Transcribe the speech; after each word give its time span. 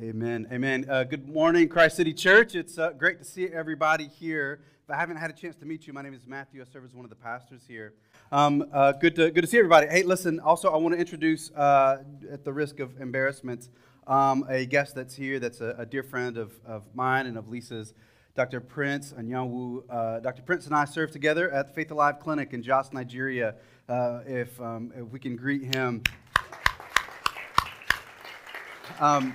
Amen. 0.00 0.48
Amen. 0.50 0.86
Uh, 0.88 1.04
good 1.04 1.28
morning, 1.28 1.68
Christ 1.68 1.96
City 1.96 2.14
Church. 2.14 2.54
It's 2.54 2.78
uh, 2.78 2.92
great 2.92 3.18
to 3.18 3.26
see 3.26 3.48
everybody 3.48 4.08
here. 4.08 4.60
If 4.82 4.90
I 4.90 4.96
haven't 4.96 5.18
had 5.18 5.28
a 5.28 5.34
chance 5.34 5.54
to 5.56 5.66
meet 5.66 5.86
you, 5.86 5.92
my 5.92 6.00
name 6.00 6.14
is 6.14 6.26
Matthew. 6.26 6.62
I 6.62 6.64
serve 6.64 6.86
as 6.86 6.94
one 6.94 7.04
of 7.04 7.10
the 7.10 7.16
pastors 7.16 7.60
here. 7.68 7.92
Um, 8.32 8.64
uh, 8.72 8.92
good, 8.92 9.14
to, 9.16 9.30
good 9.30 9.42
to 9.42 9.46
see 9.46 9.58
everybody. 9.58 9.88
Hey, 9.88 10.02
listen, 10.02 10.40
also, 10.40 10.70
I 10.70 10.78
want 10.78 10.94
to 10.94 10.98
introduce, 10.98 11.50
uh, 11.50 12.04
at 12.30 12.42
the 12.42 12.54
risk 12.54 12.80
of 12.80 12.98
embarrassment, 13.02 13.68
um, 14.06 14.46
a 14.48 14.64
guest 14.64 14.94
that's 14.94 15.14
here 15.14 15.38
that's 15.38 15.60
a, 15.60 15.74
a, 15.76 15.84
dear 15.84 16.02
friend 16.02 16.38
of, 16.38 16.52
of 16.64 16.84
mine 16.94 17.26
and 17.26 17.36
of 17.36 17.50
Lisa's, 17.50 17.92
Dr. 18.34 18.62
Prince 18.62 19.12
Anyanwu. 19.12 19.82
Uh, 19.90 20.20
Dr. 20.20 20.40
Prince 20.40 20.64
and 20.64 20.74
I 20.74 20.86
serve 20.86 21.10
together 21.10 21.50
at 21.50 21.66
the 21.66 21.74
Faith 21.74 21.90
Alive 21.90 22.18
Clinic 22.18 22.54
in 22.54 22.62
Jos, 22.62 22.94
Nigeria. 22.94 23.56
Uh, 23.90 24.20
if, 24.24 24.58
um, 24.58 24.90
if 24.96 25.06
we 25.08 25.18
can 25.18 25.36
greet 25.36 25.74
him. 25.74 26.02
Um, 28.98 29.34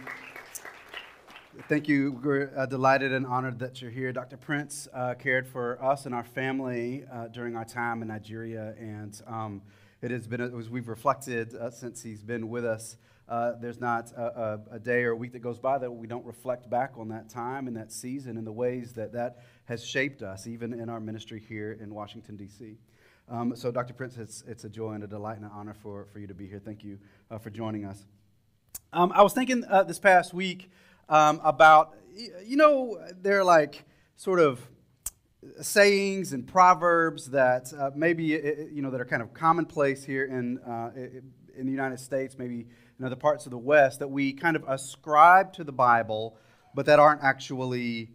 Thank 1.64 1.90
you. 1.90 2.20
We're 2.24 2.54
uh, 2.56 2.68
delighted 2.68 3.12
and 3.12 3.26
honored 3.26 3.58
that 3.60 3.82
you're 3.82 3.90
here. 3.90 4.14
Dr. 4.14 4.38
Prince 4.38 4.88
uh, 4.94 5.16
cared 5.16 5.48
for 5.48 5.84
us 5.84 6.06
and 6.06 6.14
our 6.14 6.24
family 6.24 7.04
uh, 7.12 7.30
during 7.30 7.56
our 7.56 7.66
time 7.66 8.04
in 8.04 8.10
Nigeria, 8.10 8.76
and 8.78 9.20
um, 9.26 9.64
it 10.04 10.12
has 10.12 10.28
been, 10.28 10.40
as 10.40 10.70
we've 10.70 10.88
reflected 10.88 11.56
uh, 11.56 11.72
since 11.72 12.04
he's 12.04 12.22
been 12.22 12.50
with 12.50 12.64
us, 12.64 12.98
uh, 13.28 13.54
there's 13.60 13.82
not 13.82 14.12
a, 14.12 14.22
a, 14.72 14.76
a, 14.76 14.80
day 14.80 15.04
or 15.04 15.12
a 15.12 15.16
week 15.16 15.34
that 15.34 15.40
goes 15.40 15.58
by 15.58 15.80
that 15.80 15.92
we 15.92 16.06
don't 16.06 16.26
reflect 16.26 16.70
back 16.70 16.94
on 16.96 17.10
that 17.10 17.28
time 17.28 17.68
and 17.68 17.76
that 17.76 17.92
season 17.92 18.38
and 18.38 18.46
the 18.46 18.52
ways 18.52 18.94
that 18.94 19.12
that 19.14 19.44
has 19.66 19.84
shaped 19.84 20.22
us, 20.22 20.46
even 20.46 20.74
in 20.74 20.90
our 20.90 21.00
ministry 21.00 21.44
here 21.50 21.78
in 21.82 21.94
Washington, 21.94 22.38
D.C. 22.38 22.78
Um, 23.30 23.56
so, 23.56 23.72
Dr. 23.72 23.96
Prince, 23.96 24.16
it's, 24.18 24.44
it's 24.48 24.64
a 24.64 24.70
joy 24.70 24.92
and 24.92 25.04
a 25.04 25.08
delight 25.08 25.38
and 25.38 25.46
an 25.46 25.52
honor 25.54 25.74
for, 25.74 26.06
for 26.14 26.20
you 26.20 26.28
to 26.28 26.36
be 26.36 26.48
here. 26.48 26.62
Thank 26.64 26.84
you 26.84 27.00
uh, 27.32 27.40
for 27.40 27.50
joining 27.50 27.84
us. 27.84 28.06
Um, 28.94 29.12
I 29.14 29.24
was 29.24 29.34
thinking 29.34 29.62
this 29.88 30.00
past 30.00 30.36
week 30.36 30.70
um, 31.10 31.42
about, 31.44 31.96
you 32.46 32.58
know, 32.58 33.00
they're 33.22 33.44
like 33.44 33.86
sort 34.16 34.40
of 34.40 34.60
sayings 35.62 36.34
and 36.34 36.48
proverbs 36.48 37.30
that 37.32 37.72
uh, 37.74 37.92
maybe, 37.96 38.24
you 38.72 38.82
know, 38.82 38.92
that 38.92 39.00
are 39.00 39.06
kind 39.06 39.22
of 39.22 39.34
commonplace 39.34 40.04
here 40.04 40.26
in, 40.26 40.58
uh, 40.60 40.92
in 41.58 41.66
the 41.66 41.72
United 41.72 42.00
States, 42.00 42.38
maybe 42.38 42.68
in 43.00 43.06
other 43.06 43.16
parts 43.16 43.46
of 43.46 43.52
the 43.52 43.58
West, 43.58 44.00
that 44.00 44.08
we 44.08 44.34
kind 44.34 44.56
of 44.56 44.64
ascribe 44.68 45.54
to 45.54 45.64
the 45.64 45.72
Bible, 45.72 46.38
but 46.74 46.86
that 46.88 47.00
aren't 47.00 47.24
actually 47.24 48.10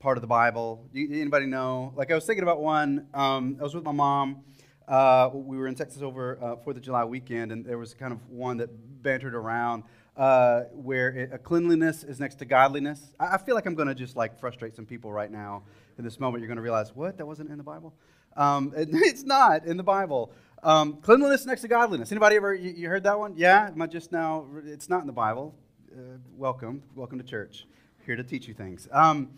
part 0.00 0.16
of 0.16 0.22
the 0.22 0.26
Bible. 0.28 0.88
Anybody 0.94 1.46
know? 1.46 1.92
Like 1.96 2.10
I 2.10 2.14
was 2.14 2.24
thinking 2.24 2.42
about 2.42 2.60
one. 2.60 3.06
Um, 3.14 3.56
I 3.60 3.62
was 3.62 3.74
with 3.74 3.84
my 3.84 3.92
mom. 3.92 4.42
Uh, 4.86 5.30
we 5.32 5.56
were 5.56 5.66
in 5.66 5.74
Texas 5.74 6.02
over 6.02 6.38
uh, 6.42 6.56
Fourth 6.56 6.76
of 6.76 6.82
July 6.82 7.04
weekend, 7.04 7.52
and 7.52 7.64
there 7.64 7.78
was 7.78 7.94
kind 7.94 8.12
of 8.12 8.28
one 8.28 8.58
that 8.58 8.68
bantered 9.02 9.34
around 9.34 9.84
uh, 10.16 10.62
where 10.72 11.08
it, 11.08 11.30
a 11.32 11.38
cleanliness 11.38 12.04
is 12.04 12.20
next 12.20 12.36
to 12.36 12.44
godliness. 12.44 13.12
I, 13.18 13.34
I 13.34 13.38
feel 13.38 13.54
like 13.54 13.66
I'm 13.66 13.74
going 13.74 13.88
to 13.88 13.94
just 13.94 14.16
like 14.16 14.38
frustrate 14.38 14.76
some 14.76 14.86
people 14.86 15.12
right 15.12 15.30
now. 15.30 15.62
In 15.98 16.04
this 16.04 16.18
moment, 16.18 16.40
you're 16.40 16.48
going 16.48 16.56
to 16.56 16.62
realize, 16.62 16.94
what? 16.94 17.18
That 17.18 17.26
wasn't 17.26 17.50
in 17.50 17.58
the 17.58 17.64
Bible? 17.64 17.94
Um, 18.36 18.72
it, 18.76 18.88
it's 18.92 19.24
not 19.24 19.64
in 19.64 19.76
the 19.76 19.82
Bible. 19.82 20.32
Um, 20.62 20.94
cleanliness 21.02 21.46
next 21.46 21.62
to 21.62 21.68
godliness. 21.68 22.10
Anybody 22.10 22.36
ever, 22.36 22.54
you, 22.54 22.70
you, 22.70 22.88
heard 22.88 23.04
that 23.04 23.18
one? 23.18 23.34
Yeah? 23.36 23.68
Am 23.68 23.80
I 23.80 23.86
just 23.86 24.12
now, 24.12 24.46
it's 24.64 24.88
not 24.88 25.00
in 25.00 25.06
the 25.06 25.12
Bible. 25.12 25.54
Uh, 25.92 26.18
welcome. 26.36 26.82
Welcome 26.94 27.18
to 27.18 27.24
church. 27.24 27.66
Here 28.06 28.16
to 28.16 28.24
teach 28.24 28.48
you 28.48 28.54
things. 28.54 28.88
Um, 28.90 29.30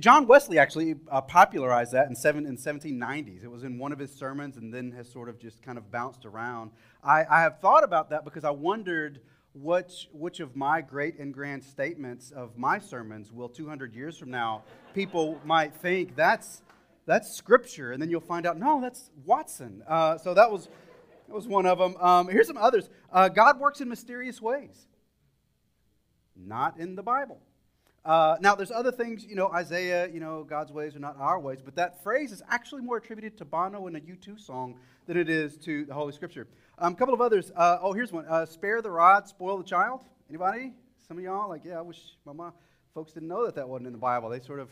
John 0.00 0.26
Wesley 0.26 0.58
actually 0.58 0.96
uh, 1.10 1.20
popularized 1.22 1.92
that 1.92 2.08
in, 2.08 2.14
seven, 2.14 2.46
in 2.46 2.56
1790s. 2.56 3.42
It 3.42 3.50
was 3.50 3.64
in 3.64 3.78
one 3.78 3.92
of 3.92 3.98
his 3.98 4.12
sermons 4.12 4.56
and 4.56 4.72
then 4.72 4.92
has 4.92 5.10
sort 5.10 5.28
of 5.28 5.38
just 5.38 5.62
kind 5.62 5.78
of 5.78 5.90
bounced 5.90 6.26
around. 6.26 6.72
I, 7.02 7.24
I 7.30 7.40
have 7.42 7.60
thought 7.60 7.84
about 7.84 8.10
that 8.10 8.24
because 8.24 8.44
I 8.44 8.50
wondered 8.50 9.20
which, 9.54 10.08
which 10.12 10.40
of 10.40 10.56
my 10.56 10.80
great 10.80 11.18
and 11.18 11.34
grand 11.34 11.62
statements 11.62 12.30
of 12.30 12.56
my 12.56 12.78
sermons 12.78 13.30
will 13.30 13.48
200 13.48 13.94
years 13.94 14.16
from 14.16 14.30
now 14.30 14.62
people 14.94 15.38
might 15.44 15.74
think 15.74 16.16
that's, 16.16 16.62
that's 17.06 17.36
scripture 17.36 17.92
and 17.92 18.00
then 18.00 18.08
you'll 18.08 18.20
find 18.20 18.46
out 18.46 18.58
no 18.58 18.80
that's 18.80 19.10
watson. 19.24 19.82
Uh, 19.86 20.16
so 20.16 20.34
that 20.34 20.50
was, 20.50 20.68
that 21.28 21.34
was 21.34 21.46
one 21.46 21.66
of 21.66 21.78
them 21.78 21.96
um, 21.96 22.28
here's 22.28 22.46
some 22.46 22.56
others. 22.56 22.88
Uh, 23.12 23.28
god 23.28 23.60
works 23.60 23.80
in 23.80 23.88
mysterious 23.88 24.40
ways. 24.40 24.86
Not 26.34 26.78
in 26.78 26.94
the 26.94 27.02
bible. 27.02 27.40
Uh, 28.04 28.36
now 28.40 28.54
there's 28.54 28.72
other 28.72 28.90
things 28.90 29.24
you 29.24 29.36
know 29.36 29.48
isaiah 29.52 30.08
you 30.08 30.18
know 30.18 30.42
god's 30.42 30.72
ways 30.72 30.96
are 30.96 30.98
not 30.98 31.16
our 31.20 31.38
ways 31.38 31.60
but 31.64 31.76
that 31.76 32.02
phrase 32.02 32.32
is 32.32 32.42
actually 32.48 32.82
more 32.82 32.96
attributed 32.96 33.38
to 33.38 33.44
bono 33.44 33.86
in 33.86 33.94
a 33.94 34.00
u2 34.00 34.40
song 34.40 34.74
than 35.06 35.16
it 35.16 35.30
is 35.30 35.56
to 35.56 35.84
the 35.84 35.94
holy 35.94 36.12
scripture 36.12 36.48
a 36.78 36.86
um, 36.86 36.94
couple 36.94 37.14
of 37.14 37.20
others. 37.20 37.52
Uh, 37.54 37.78
oh, 37.80 37.92
here's 37.92 38.12
one. 38.12 38.26
Uh, 38.26 38.46
spare 38.46 38.82
the 38.82 38.90
rod, 38.90 39.28
spoil 39.28 39.58
the 39.58 39.64
child. 39.64 40.00
Anybody? 40.28 40.72
Some 41.06 41.18
of 41.18 41.24
y'all 41.24 41.48
like, 41.48 41.64
yeah, 41.64 41.78
I 41.78 41.82
wish 41.82 42.00
my 42.24 42.32
mom, 42.32 42.52
folks 42.94 43.12
didn't 43.12 43.28
know 43.28 43.44
that 43.44 43.54
that 43.56 43.68
wasn't 43.68 43.88
in 43.88 43.92
the 43.92 43.98
Bible. 43.98 44.30
They 44.30 44.40
sort 44.40 44.60
of, 44.60 44.68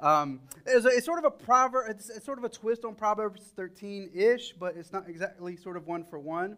um, 0.00 0.40
it's, 0.66 0.84
a, 0.84 0.88
it's, 0.88 1.06
sort 1.06 1.18
of 1.18 1.24
a 1.24 1.30
proverb. 1.30 1.86
It's, 1.88 2.10
it's, 2.10 2.26
sort 2.26 2.38
of 2.38 2.44
a 2.44 2.48
twist 2.48 2.84
on 2.84 2.94
Proverbs 2.94 3.52
13-ish, 3.56 4.52
but 4.52 4.76
it's 4.76 4.92
not 4.92 5.08
exactly 5.08 5.56
sort 5.56 5.76
of 5.76 5.86
one 5.86 6.04
for 6.04 6.18
one. 6.18 6.56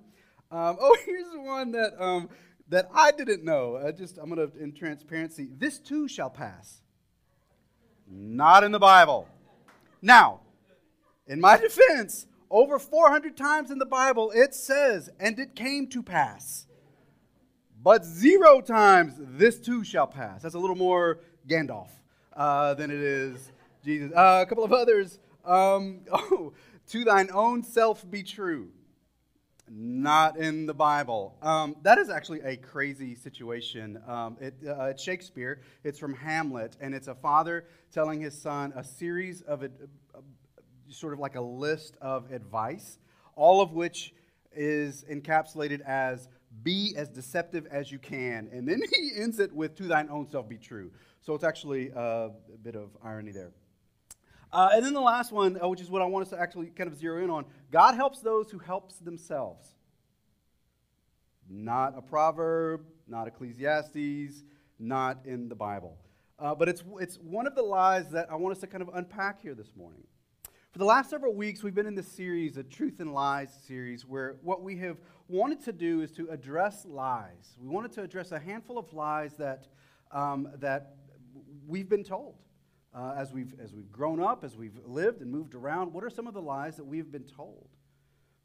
Um, 0.50 0.76
oh, 0.80 0.96
here's 1.04 1.26
one 1.36 1.72
that 1.72 1.92
um, 2.02 2.28
that 2.68 2.88
I 2.94 3.10
didn't 3.12 3.44
know. 3.44 3.76
I 3.76 3.92
just 3.92 4.18
I'm 4.18 4.28
gonna 4.28 4.48
in 4.58 4.72
transparency. 4.72 5.48
This 5.56 5.78
too 5.78 6.08
shall 6.08 6.30
pass. 6.30 6.80
Not 8.08 8.64
in 8.64 8.72
the 8.72 8.78
Bible. 8.78 9.28
Now, 10.02 10.40
in 11.26 11.40
my 11.40 11.56
defense, 11.60 12.26
over 12.50 12.78
400 12.78 13.36
times 13.36 13.70
in 13.70 13.78
the 13.78 13.86
Bible, 13.86 14.32
it 14.34 14.54
says, 14.54 15.08
and 15.20 15.38
it 15.38 15.54
came 15.54 15.86
to 15.88 16.02
pass. 16.02 16.66
But 17.82 18.04
zero 18.04 18.60
times, 18.60 19.14
this 19.18 19.58
too 19.58 19.84
shall 19.84 20.06
pass. 20.06 20.42
That's 20.42 20.54
a 20.54 20.58
little 20.58 20.76
more 20.76 21.20
Gandalf 21.48 21.88
uh, 22.34 22.74
than 22.74 22.90
it 22.90 23.00
is 23.00 23.52
Jesus. 23.84 24.12
Uh, 24.14 24.42
a 24.42 24.46
couple 24.46 24.64
of 24.64 24.72
others. 24.72 25.18
Um, 25.44 26.00
oh, 26.12 26.52
to 26.88 27.04
thine 27.04 27.30
own 27.32 27.62
self 27.62 28.08
be 28.10 28.22
true. 28.22 28.68
Not 29.72 30.36
in 30.36 30.66
the 30.66 30.74
Bible. 30.74 31.36
Um, 31.40 31.76
that 31.82 31.98
is 31.98 32.10
actually 32.10 32.40
a 32.40 32.56
crazy 32.56 33.14
situation. 33.14 34.02
Um, 34.06 34.36
it, 34.40 34.54
uh, 34.66 34.86
it's 34.86 35.02
Shakespeare. 35.02 35.60
It's 35.84 35.98
from 35.98 36.12
Hamlet, 36.12 36.76
and 36.80 36.92
it's 36.92 37.06
a 37.06 37.14
father 37.14 37.66
telling 37.92 38.20
his 38.20 38.36
son 38.36 38.72
a 38.74 38.82
series 38.82 39.42
of 39.42 39.62
sort 40.90 41.12
of 41.12 41.18
like 41.18 41.36
a 41.36 41.40
list 41.40 41.96
of 42.00 42.30
advice, 42.32 42.98
all 43.36 43.60
of 43.60 43.72
which 43.72 44.14
is 44.52 45.04
encapsulated 45.10 45.80
as 45.82 46.28
be 46.62 46.94
as 46.96 47.08
deceptive 47.08 47.66
as 47.66 47.90
you 47.90 47.98
can. 47.98 48.48
And 48.52 48.68
then 48.68 48.80
he 48.90 49.12
ends 49.16 49.38
it 49.38 49.52
with 49.52 49.76
to 49.76 49.84
thine 49.84 50.08
own 50.10 50.28
self 50.28 50.48
be 50.48 50.58
true. 50.58 50.90
So 51.20 51.34
it's 51.34 51.44
actually 51.44 51.90
a 51.94 52.30
bit 52.62 52.76
of 52.76 52.90
irony 53.02 53.32
there. 53.32 53.52
Uh, 54.52 54.70
and 54.72 54.84
then 54.84 54.94
the 54.94 55.00
last 55.00 55.30
one, 55.30 55.58
uh, 55.62 55.68
which 55.68 55.80
is 55.80 55.90
what 55.90 56.02
I 56.02 56.06
want 56.06 56.24
us 56.24 56.30
to 56.30 56.40
actually 56.40 56.66
kind 56.66 56.90
of 56.90 56.96
zero 56.96 57.22
in 57.22 57.30
on 57.30 57.44
God 57.70 57.94
helps 57.94 58.20
those 58.20 58.50
who 58.50 58.58
helps 58.58 58.96
themselves. 58.96 59.74
Not 61.48 61.96
a 61.96 62.02
proverb, 62.02 62.84
not 63.06 63.28
Ecclesiastes, 63.28 64.42
not 64.78 65.18
in 65.24 65.48
the 65.48 65.54
Bible. 65.54 65.96
Uh, 66.38 66.54
but 66.54 66.68
it's, 66.68 66.82
it's 67.00 67.16
one 67.18 67.46
of 67.46 67.54
the 67.54 67.62
lies 67.62 68.08
that 68.10 68.30
I 68.30 68.36
want 68.36 68.54
us 68.54 68.60
to 68.60 68.66
kind 68.66 68.82
of 68.82 68.90
unpack 68.94 69.42
here 69.42 69.54
this 69.54 69.76
morning. 69.76 70.04
For 70.72 70.78
the 70.78 70.84
last 70.84 71.10
several 71.10 71.34
weeks, 71.34 71.64
we've 71.64 71.74
been 71.74 71.88
in 71.88 71.96
this 71.96 72.06
series, 72.06 72.56
a 72.56 72.62
Truth 72.62 73.00
and 73.00 73.12
Lies 73.12 73.52
series, 73.66 74.06
where 74.06 74.36
what 74.40 74.62
we 74.62 74.76
have 74.76 74.98
wanted 75.26 75.64
to 75.64 75.72
do 75.72 76.00
is 76.00 76.12
to 76.12 76.28
address 76.28 76.86
lies. 76.86 77.56
We 77.60 77.66
wanted 77.66 77.90
to 77.94 78.02
address 78.02 78.30
a 78.30 78.38
handful 78.38 78.78
of 78.78 78.92
lies 78.92 79.34
that, 79.34 79.66
um, 80.12 80.48
that 80.60 80.94
we've 81.66 81.88
been 81.88 82.04
told. 82.04 82.36
Uh, 82.94 83.14
as, 83.18 83.32
we've, 83.32 83.52
as 83.60 83.74
we've 83.74 83.90
grown 83.90 84.22
up, 84.22 84.44
as 84.44 84.56
we've 84.56 84.78
lived 84.86 85.22
and 85.22 85.30
moved 85.32 85.56
around, 85.56 85.92
what 85.92 86.04
are 86.04 86.10
some 86.10 86.28
of 86.28 86.34
the 86.34 86.42
lies 86.42 86.76
that 86.76 86.86
we've 86.86 87.10
been 87.10 87.26
told 87.26 87.68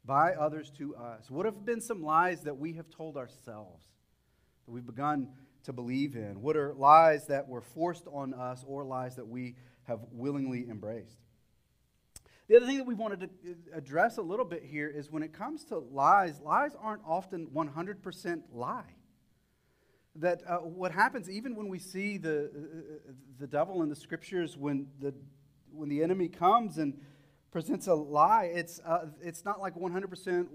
by 0.04 0.32
others 0.32 0.72
to 0.78 0.96
us? 0.96 1.30
What 1.30 1.46
have 1.46 1.64
been 1.64 1.80
some 1.80 2.02
lies 2.02 2.40
that 2.40 2.58
we 2.58 2.72
have 2.72 2.90
told 2.90 3.16
ourselves 3.16 3.86
that 4.66 4.72
we've 4.72 4.84
begun 4.84 5.28
to 5.62 5.72
believe 5.72 6.16
in? 6.16 6.42
What 6.42 6.56
are 6.56 6.74
lies 6.74 7.28
that 7.28 7.46
were 7.46 7.60
forced 7.60 8.08
on 8.08 8.34
us 8.34 8.64
or 8.66 8.84
lies 8.84 9.14
that 9.14 9.28
we 9.28 9.54
have 9.84 10.00
willingly 10.10 10.66
embraced? 10.68 11.25
The 12.48 12.56
other 12.56 12.66
thing 12.66 12.78
that 12.78 12.86
we 12.86 12.94
wanted 12.94 13.20
to 13.20 13.26
uh, 13.26 13.78
address 13.78 14.18
a 14.18 14.22
little 14.22 14.44
bit 14.44 14.62
here 14.62 14.88
is 14.88 15.10
when 15.10 15.22
it 15.22 15.32
comes 15.32 15.64
to 15.64 15.78
lies, 15.78 16.40
lies 16.40 16.76
aren't 16.80 17.02
often 17.06 17.48
100% 17.48 18.42
lie. 18.52 18.94
That 20.14 20.42
uh, 20.46 20.58
what 20.58 20.92
happens, 20.92 21.28
even 21.28 21.56
when 21.56 21.68
we 21.68 21.78
see 21.78 22.18
the, 22.18 22.44
uh, 22.44 23.12
the 23.38 23.46
devil 23.46 23.82
in 23.82 23.88
the 23.88 23.96
scriptures, 23.96 24.56
when 24.56 24.86
the, 25.00 25.12
when 25.72 25.88
the 25.88 26.02
enemy 26.02 26.28
comes 26.28 26.78
and 26.78 26.94
presents 27.50 27.88
a 27.88 27.94
lie, 27.94 28.50
it's, 28.54 28.80
uh, 28.86 29.06
it's 29.20 29.44
not 29.44 29.60
like 29.60 29.74
100% 29.74 30.46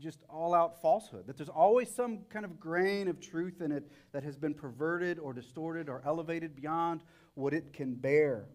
just 0.00 0.18
all 0.28 0.54
out 0.54 0.82
falsehood. 0.82 1.26
That 1.28 1.36
there's 1.36 1.48
always 1.48 1.88
some 1.88 2.20
kind 2.30 2.44
of 2.44 2.58
grain 2.58 3.06
of 3.06 3.20
truth 3.20 3.60
in 3.60 3.70
it 3.70 3.88
that 4.10 4.24
has 4.24 4.36
been 4.36 4.54
perverted 4.54 5.20
or 5.20 5.32
distorted 5.32 5.88
or 5.88 6.02
elevated 6.04 6.56
beyond 6.56 7.02
what 7.34 7.54
it 7.54 7.72
can 7.72 7.94
bear. 7.94 8.46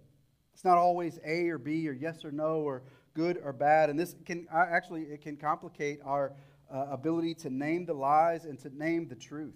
It's 0.58 0.66
not 0.66 0.80
always 0.80 1.20
A 1.24 1.50
or 1.50 1.60
B 1.60 1.88
or 1.88 1.92
yes 1.92 2.26
or 2.26 2.32
no 2.32 2.62
or 2.62 2.82
good 3.14 3.40
or 3.44 3.54
bad. 3.54 3.92
And 3.92 4.00
this 4.00 4.16
can 4.26 4.48
actually 4.52 5.04
it 5.04 5.22
can 5.22 5.38
complicate 5.38 6.00
our 6.04 6.34
uh, 6.74 6.88
ability 6.90 7.36
to 7.36 7.52
name 7.52 7.86
the 7.86 7.94
lies 7.94 8.46
and 8.46 8.58
to 8.62 8.76
name 8.76 9.08
the 9.08 9.14
truth. 9.14 9.54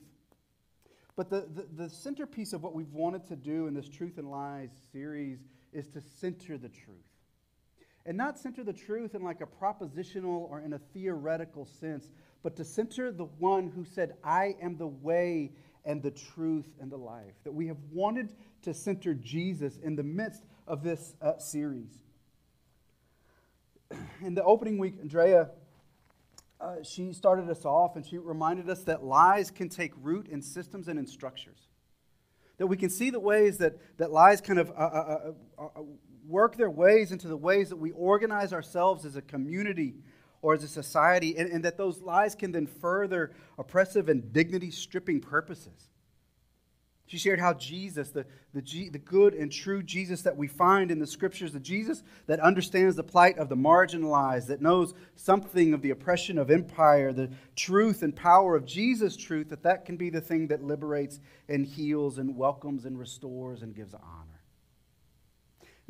But 1.16 1.32
the, 1.32 1.48
the, 1.56 1.86
the 1.86 1.90
centerpiece 1.90 2.54
of 2.54 2.62
what 2.62 2.76
we've 2.76 2.94
wanted 2.94 3.26
to 3.30 3.36
do 3.36 3.66
in 3.66 3.74
this 3.74 3.90
Truth 3.90 4.20
and 4.20 4.30
Lies 4.30 4.70
series 4.92 5.40
is 5.74 5.88
to 5.88 6.02
center 6.02 6.60
the 6.60 6.70
truth. 6.70 6.98
And 8.06 8.16
not 8.16 8.38
center 8.38 8.64
the 8.64 8.72
truth 8.72 9.16
in 9.16 9.24
like 9.24 9.42
a 9.42 9.48
propositional 9.48 10.48
or 10.52 10.62
in 10.62 10.74
a 10.74 10.80
theoretical 10.94 11.66
sense, 11.66 12.12
but 12.44 12.56
to 12.58 12.64
center 12.64 13.12
the 13.12 13.26
one 13.40 13.72
who 13.76 13.86
said, 13.86 14.18
I 14.24 14.56
am 14.62 14.78
the 14.78 14.86
way 14.86 15.54
and 15.84 16.04
the 16.04 16.12
truth 16.12 16.68
and 16.80 16.92
the 16.92 16.98
life. 16.98 17.34
That 17.44 17.54
we 17.54 17.66
have 17.66 17.80
wanted 17.92 18.36
to 18.62 18.74
center 18.76 19.16
Jesus 19.16 19.80
in 19.82 19.96
the 19.96 20.04
midst 20.04 20.44
of 20.72 20.84
this 20.84 21.16
uh, 21.22 21.38
series. 21.38 21.92
In 24.22 24.34
the 24.36 24.44
opening 24.46 24.78
week, 24.78 24.96
Andrea, 25.02 25.50
uh, 26.62 26.76
she 26.82 27.12
started 27.12 27.50
us 27.50 27.66
off 27.66 27.98
and 27.98 28.06
she 28.06 28.18
reminded 28.18 28.70
us 28.70 28.84
that 28.84 29.04
lies 29.04 29.52
can 29.52 29.68
take 29.68 29.92
root 30.02 30.28
in 30.30 30.42
systems 30.42 30.88
and 30.88 30.98
in 30.98 31.06
structures. 31.06 31.68
That 32.58 32.68
we 32.68 32.78
can 32.78 32.90
see 32.90 33.10
the 33.10 33.20
ways 33.20 33.58
that, 33.58 33.80
that 33.98 34.12
lies 34.12 34.40
kind 34.40 34.60
of 34.60 34.70
uh, 34.70 34.74
uh, 34.74 35.32
uh, 35.60 35.64
uh 35.66 35.82
work 36.26 36.56
their 36.56 36.70
ways 36.70 37.12
into 37.12 37.28
the 37.28 37.36
ways 37.36 37.68
that 37.68 37.76
we 37.76 37.92
organize 37.92 38.54
ourselves 38.54 39.04
as 39.04 39.18
a 39.18 39.22
community 39.22 39.96
or 40.42 40.54
as 40.54 40.64
a 40.64 40.70
society, 40.70 41.36
and, 41.38 41.52
and 41.52 41.66
that 41.66 41.78
those 41.78 42.00
lies 42.00 42.34
can 42.34 42.54
then 42.54 42.66
further 42.66 43.32
oppressive 43.58 44.08
and 44.08 44.32
dignity 44.32 44.72
stripping 44.72 45.20
purposes. 45.20 45.90
She 47.12 47.18
shared 47.18 47.42
how 47.42 47.56
Jesus, 47.56 48.12
the, 48.12 48.26
the, 48.54 48.62
G, 48.62 48.88
the 48.88 48.98
good 48.98 49.34
and 49.34 49.52
true 49.52 49.84
Jesus 49.84 50.22
that 50.22 50.38
we 50.38 50.48
find 50.48 50.90
in 50.92 50.98
the 50.98 51.06
scriptures, 51.06 51.52
the 51.52 51.60
Jesus 51.60 52.04
that 52.26 52.40
understands 52.40 52.96
the 52.96 53.04
plight 53.04 53.38
of 53.38 53.50
the 53.50 53.58
marginalized, 53.58 54.48
that 54.48 54.62
knows 54.62 54.94
something 55.18 55.74
of 55.74 55.82
the 55.82 55.90
oppression 55.90 56.38
of 56.38 56.50
empire, 56.50 57.12
the 57.12 57.30
truth 57.58 58.02
and 58.02 58.16
power 58.16 58.56
of 58.56 58.66
Jesus' 58.66 59.18
truth, 59.18 59.50
that 59.50 59.64
that 59.64 59.84
can 59.84 59.98
be 59.98 60.10
the 60.10 60.22
thing 60.22 60.48
that 60.48 60.64
liberates 60.64 61.20
and 61.50 61.66
heals 61.66 62.18
and 62.18 62.38
welcomes 62.38 62.86
and 62.86 62.98
restores 62.98 63.62
and 63.62 63.76
gives 63.76 63.94
honor. 63.94 64.31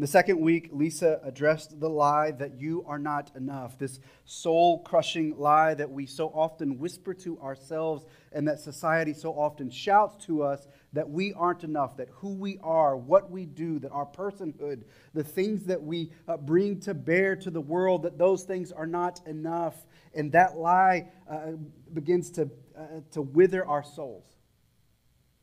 The 0.02 0.08
second 0.08 0.40
week, 0.40 0.70
Lisa 0.72 1.20
addressed 1.24 1.80
the 1.80 1.88
lie 1.88 2.32
that 2.32 2.60
you 2.60 2.84
are 2.88 2.98
not 2.98 3.30
enough, 3.36 3.78
this 3.78 4.00
soul 4.26 4.80
crushing 4.80 5.38
lie 5.38 5.76
that 5.76 5.92
we 5.92 6.08
so 6.08 6.30
often 6.30 6.80
whisper 6.80 7.14
to 7.14 7.40
ourselves 7.40 8.08
and 8.32 8.48
that 8.48 8.60
society 8.60 9.14
so 9.14 9.34
often 9.34 9.70
shouts 9.70 10.26
to 10.26 10.42
us 10.42 10.68
that 10.94 11.08
we 11.08 11.34
aren't 11.34 11.64
enough, 11.64 11.98
that 11.98 12.08
who 12.14 12.34
we 12.34 12.58
are, 12.64 12.98
what 12.98 13.30
we 13.30 13.46
do, 13.46 13.78
that 13.78 13.92
our 13.92 14.08
personhood, 14.08 14.86
the 15.14 15.24
things 15.24 15.66
that 15.66 15.84
we 15.84 16.10
uh, 16.28 16.36
bring 16.36 16.80
to 16.80 16.96
bear 16.96 17.36
to 17.36 17.52
the 17.52 17.62
world, 17.62 18.02
that 18.02 18.18
those 18.18 18.42
things 18.42 18.72
are 18.72 18.88
not 18.88 19.22
enough. 19.28 19.86
And 20.16 20.32
that 20.32 20.58
lie 20.58 21.10
uh, 21.30 21.52
begins 21.94 22.32
to, 22.32 22.50
uh, 22.76 23.02
to 23.12 23.22
wither 23.22 23.64
our 23.68 23.84
souls. 23.84 24.26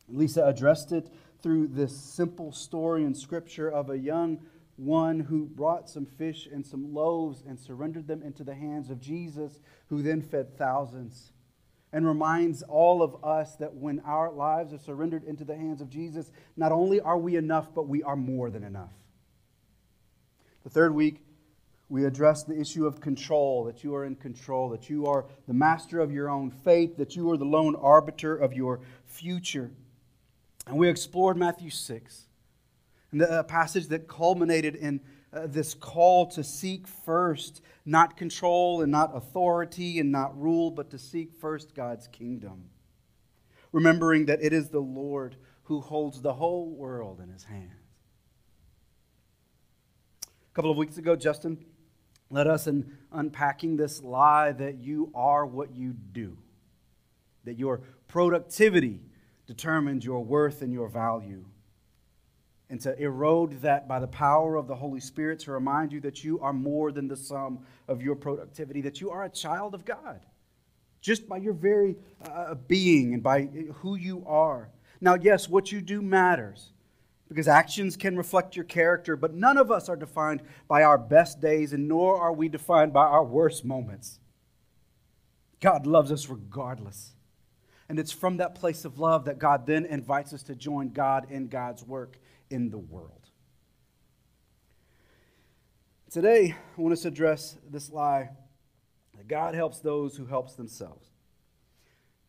Lisa 0.09 0.43
addressed 0.45 0.91
it 0.91 1.07
through 1.41 1.67
this 1.67 1.95
simple 1.97 2.51
story 2.51 3.03
in 3.03 3.13
Scripture 3.13 3.69
of 3.69 3.89
a 3.89 3.97
young 3.97 4.39
one 4.75 5.19
who 5.19 5.45
brought 5.45 5.89
some 5.89 6.05
fish 6.05 6.47
and 6.51 6.65
some 6.65 6.93
loaves 6.93 7.43
and 7.47 7.59
surrendered 7.59 8.07
them 8.07 8.23
into 8.23 8.43
the 8.43 8.55
hands 8.55 8.89
of 8.89 9.01
Jesus, 9.01 9.59
who 9.89 10.01
then 10.01 10.21
fed 10.21 10.57
thousands. 10.57 11.31
And 11.91 12.05
reminds 12.05 12.61
all 12.63 13.01
of 13.01 13.23
us 13.23 13.55
that 13.55 13.73
when 13.73 13.99
our 14.01 14.31
lives 14.31 14.73
are 14.73 14.77
surrendered 14.77 15.23
into 15.23 15.43
the 15.43 15.55
hands 15.55 15.81
of 15.81 15.89
Jesus, 15.89 16.31
not 16.55 16.71
only 16.71 17.01
are 17.01 17.17
we 17.17 17.35
enough, 17.35 17.73
but 17.73 17.87
we 17.87 18.03
are 18.03 18.15
more 18.15 18.49
than 18.49 18.63
enough. 18.63 18.93
The 20.63 20.69
third 20.69 20.93
week, 20.93 21.21
we 21.89 22.05
address 22.05 22.43
the 22.43 22.59
issue 22.59 22.85
of 22.85 23.01
control, 23.01 23.63
that 23.63 23.83
you 23.83 23.95
are 23.95 24.05
in 24.05 24.15
control, 24.15 24.69
that 24.69 24.89
you 24.89 25.07
are 25.07 25.25
the 25.47 25.53
master 25.53 25.99
of 25.99 26.11
your 26.11 26.29
own 26.29 26.51
fate, 26.51 26.97
that 26.99 27.15
you 27.15 27.31
are 27.31 27.37
the 27.37 27.45
lone 27.45 27.75
arbiter 27.75 28.35
of 28.35 28.53
your 28.53 28.81
future. 29.05 29.71
And 30.69 30.77
we 30.77 30.87
explored 30.87 31.35
Matthew 31.35 31.71
6, 31.71 32.27
and 33.11 33.21
the 33.21 33.43
passage 33.45 33.87
that 33.87 34.07
culminated 34.07 34.75
in 34.75 35.01
uh, 35.33 35.47
this 35.47 35.73
call 35.73 36.27
to 36.27 36.43
seek 36.43 36.87
first, 36.87 37.63
not 37.87 38.15
control 38.15 38.83
and 38.83 38.91
not 38.91 39.17
authority 39.17 39.97
and 39.97 40.11
not 40.11 40.39
rule, 40.39 40.69
but 40.69 40.91
to 40.91 40.99
seek 40.99 41.33
first 41.33 41.73
God's 41.73 42.07
kingdom. 42.07 42.65
Remembering 43.71 44.27
that 44.27 44.43
it 44.43 44.53
is 44.53 44.69
the 44.69 44.79
Lord 44.79 45.37
who 45.63 45.81
holds 45.81 46.21
the 46.21 46.33
whole 46.33 46.69
world 46.69 47.19
in 47.19 47.29
his 47.29 47.45
hands. 47.45 47.71
A 50.23 50.53
couple 50.53 50.69
of 50.69 50.77
weeks 50.77 50.99
ago, 50.99 51.15
Justin 51.15 51.65
led 52.29 52.45
us 52.45 52.67
in 52.67 52.95
unpacking 53.11 53.75
this 53.75 54.03
lie 54.03 54.51
that 54.51 54.77
you 54.77 55.11
are 55.15 55.47
what 55.47 55.75
you 55.75 55.95
do, 56.11 56.37
that 57.45 57.57
your 57.57 57.81
productivity 58.07 58.99
determines 59.49 60.05
your 60.05 60.23
worth 60.23 60.61
and 60.61 60.71
your 60.71 60.87
value. 60.87 61.43
And 62.69 62.79
to 62.81 62.95
erode 63.01 63.59
that 63.63 63.87
by 63.87 63.99
the 63.99 64.07
power 64.07 64.57
of 64.57 64.67
the 64.67 64.75
Holy 64.75 64.99
Spirit 64.99 65.39
to 65.39 65.51
remind 65.51 65.91
you 65.91 65.99
that 66.01 66.23
you 66.23 66.39
are 66.39 66.53
more 66.53 66.91
than 66.91 67.07
the 67.07 67.17
sum 67.17 67.65
of 67.87 67.99
your 68.03 68.15
productivity, 68.15 68.81
that 68.81 69.01
you 69.01 69.09
are 69.09 69.23
a 69.23 69.29
child 69.29 69.73
of 69.73 69.85
God, 69.85 70.19
just 71.01 71.27
by 71.27 71.37
your 71.37 71.53
very 71.53 71.95
uh, 72.31 72.53
being 72.67 73.15
and 73.15 73.23
by 73.23 73.49
who 73.77 73.95
you 73.95 74.23
are. 74.27 74.69
Now, 75.01 75.15
yes, 75.15 75.49
what 75.49 75.71
you 75.71 75.81
do 75.81 75.99
matters 76.03 76.71
because 77.27 77.47
actions 77.47 77.97
can 77.97 78.17
reflect 78.17 78.55
your 78.55 78.65
character, 78.65 79.15
but 79.15 79.33
none 79.33 79.57
of 79.57 79.71
us 79.71 79.89
are 79.89 79.95
defined 79.95 80.41
by 80.67 80.83
our 80.83 80.97
best 80.97 81.41
days, 81.41 81.73
and 81.73 81.87
nor 81.87 82.19
are 82.21 82.33
we 82.33 82.49
defined 82.49 82.93
by 82.93 83.05
our 83.05 83.23
worst 83.23 83.65
moments. 83.65 84.19
God 85.59 85.87
loves 85.87 86.11
us 86.11 86.29
regardless. 86.29 87.13
And 87.89 87.99
it's 87.99 88.11
from 88.11 88.37
that 88.37 88.53
place 88.55 88.85
of 88.85 88.99
love 88.99 89.25
that 89.25 89.39
God 89.39 89.65
then 89.65 89.85
invites 89.85 90.31
us 90.31 90.43
to 90.43 90.55
join 90.55 90.89
God 90.89 91.27
in 91.31 91.47
God's 91.47 91.83
work 91.83 92.17
in 92.51 92.69
the 92.69 92.77
world. 92.77 93.29
Today, 96.11 96.55
I 96.77 96.81
want 96.81 96.93
us 96.93 97.01
to 97.01 97.07
address 97.07 97.57
this 97.69 97.91
lie 97.91 98.29
that 99.17 99.27
God 99.27 99.55
helps 99.55 99.79
those 99.79 100.15
who 100.15 100.25
helps 100.25 100.53
themselves. 100.53 101.07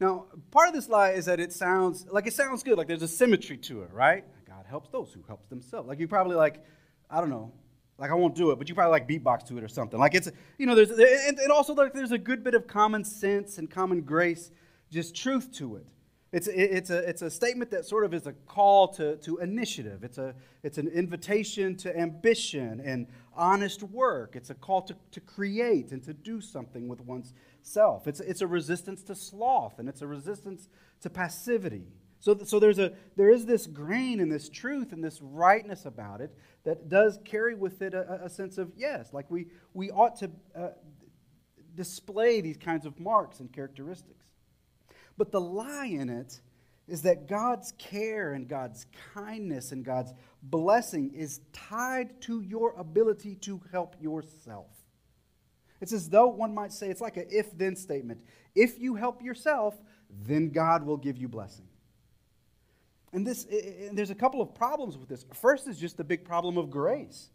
Now, 0.00 0.26
part 0.50 0.68
of 0.68 0.74
this 0.74 0.88
lie 0.88 1.10
is 1.10 1.26
that 1.26 1.40
it 1.40 1.52
sounds 1.52 2.06
like 2.10 2.26
it 2.26 2.32
sounds 2.32 2.62
good, 2.62 2.78
like 2.78 2.88
there's 2.88 3.02
a 3.02 3.08
symmetry 3.08 3.58
to 3.58 3.82
it, 3.82 3.92
right? 3.92 4.24
God 4.46 4.64
helps 4.66 4.88
those 4.88 5.12
who 5.12 5.22
helps 5.26 5.46
themselves. 5.48 5.88
Like 5.88 6.00
you 6.00 6.08
probably 6.08 6.36
like, 6.36 6.64
I 7.10 7.20
don't 7.20 7.30
know, 7.30 7.52
like 7.98 8.10
I 8.10 8.14
won't 8.14 8.34
do 8.34 8.50
it, 8.50 8.58
but 8.58 8.68
you 8.68 8.74
probably 8.74 8.92
like 8.92 9.06
beatbox 9.06 9.46
to 9.48 9.58
it 9.58 9.64
or 9.64 9.68
something. 9.68 10.00
Like 10.00 10.14
it's, 10.14 10.30
you 10.56 10.66
know, 10.66 10.74
there's 10.74 10.90
and, 10.90 11.38
and 11.38 11.52
also 11.52 11.74
like 11.74 11.92
there's 11.92 12.12
a 12.12 12.18
good 12.18 12.42
bit 12.42 12.54
of 12.54 12.66
common 12.66 13.04
sense 13.04 13.58
and 13.58 13.70
common 13.70 14.00
grace 14.00 14.50
just 14.90 15.14
truth 15.14 15.52
to 15.52 15.76
it. 15.76 15.86
It's, 16.32 16.46
it's, 16.46 16.90
a, 16.90 16.98
it's 16.98 17.22
a 17.22 17.30
statement 17.30 17.72
that 17.72 17.84
sort 17.84 18.04
of 18.04 18.14
is 18.14 18.28
a 18.28 18.32
call 18.32 18.86
to, 18.94 19.16
to 19.16 19.38
initiative. 19.38 20.04
It's, 20.04 20.16
a, 20.16 20.32
it's 20.62 20.78
an 20.78 20.86
invitation 20.86 21.76
to 21.78 21.96
ambition 21.98 22.80
and 22.84 23.08
honest 23.34 23.82
work. 23.82 24.36
It's 24.36 24.50
a 24.50 24.54
call 24.54 24.82
to, 24.82 24.96
to 25.10 25.20
create 25.20 25.90
and 25.90 26.00
to 26.04 26.12
do 26.12 26.40
something 26.40 26.86
with 26.86 27.00
one's 27.00 27.34
self. 27.62 28.06
It's, 28.06 28.20
it's 28.20 28.42
a 28.42 28.46
resistance 28.46 29.02
to 29.04 29.16
sloth 29.16 29.80
and 29.80 29.88
it's 29.88 30.02
a 30.02 30.06
resistance 30.06 30.68
to 31.00 31.10
passivity. 31.10 31.88
So, 32.20 32.38
so 32.44 32.60
there's 32.60 32.78
a, 32.78 32.92
there 33.16 33.30
is 33.30 33.44
this 33.46 33.66
grain 33.66 34.20
and 34.20 34.30
this 34.30 34.48
truth 34.48 34.92
and 34.92 35.02
this 35.02 35.20
rightness 35.20 35.84
about 35.84 36.20
it 36.20 36.32
that 36.62 36.88
does 36.88 37.18
carry 37.24 37.56
with 37.56 37.82
it 37.82 37.92
a, 37.92 38.24
a 38.24 38.28
sense 38.28 38.56
of 38.56 38.70
yes, 38.76 39.12
like 39.12 39.28
we, 39.30 39.46
we 39.74 39.90
ought 39.90 40.16
to 40.16 40.30
uh, 40.54 40.68
display 41.74 42.40
these 42.40 42.58
kinds 42.58 42.86
of 42.86 43.00
marks 43.00 43.40
and 43.40 43.52
characteristics. 43.52 44.19
But 45.20 45.32
the 45.32 45.40
lie 45.40 45.84
in 45.84 46.08
it 46.08 46.40
is 46.88 47.02
that 47.02 47.28
God's 47.28 47.74
care 47.76 48.32
and 48.32 48.48
God's 48.48 48.86
kindness 49.12 49.70
and 49.70 49.84
God's 49.84 50.14
blessing 50.42 51.12
is 51.14 51.40
tied 51.52 52.18
to 52.22 52.40
your 52.40 52.72
ability 52.78 53.34
to 53.42 53.60
help 53.70 53.96
yourself. 54.00 54.70
It's 55.82 55.92
as 55.92 56.08
though 56.08 56.28
one 56.28 56.54
might 56.54 56.72
say 56.72 56.88
it's 56.88 57.02
like 57.02 57.18
an 57.18 57.26
if 57.28 57.54
then 57.58 57.76
statement. 57.76 58.22
If 58.54 58.78
you 58.78 58.94
help 58.94 59.20
yourself, 59.20 59.74
then 60.08 60.48
God 60.48 60.86
will 60.86 60.96
give 60.96 61.18
you 61.18 61.28
blessing. 61.28 61.68
And 63.12 63.26
this 63.26 63.44
and 63.44 63.98
there's 63.98 64.08
a 64.08 64.14
couple 64.14 64.40
of 64.40 64.54
problems 64.54 64.96
with 64.96 65.10
this. 65.10 65.26
First 65.34 65.68
is 65.68 65.78
just 65.78 65.98
the 65.98 66.04
big 66.04 66.24
problem 66.24 66.56
of 66.56 66.70
grace. 66.70 67.28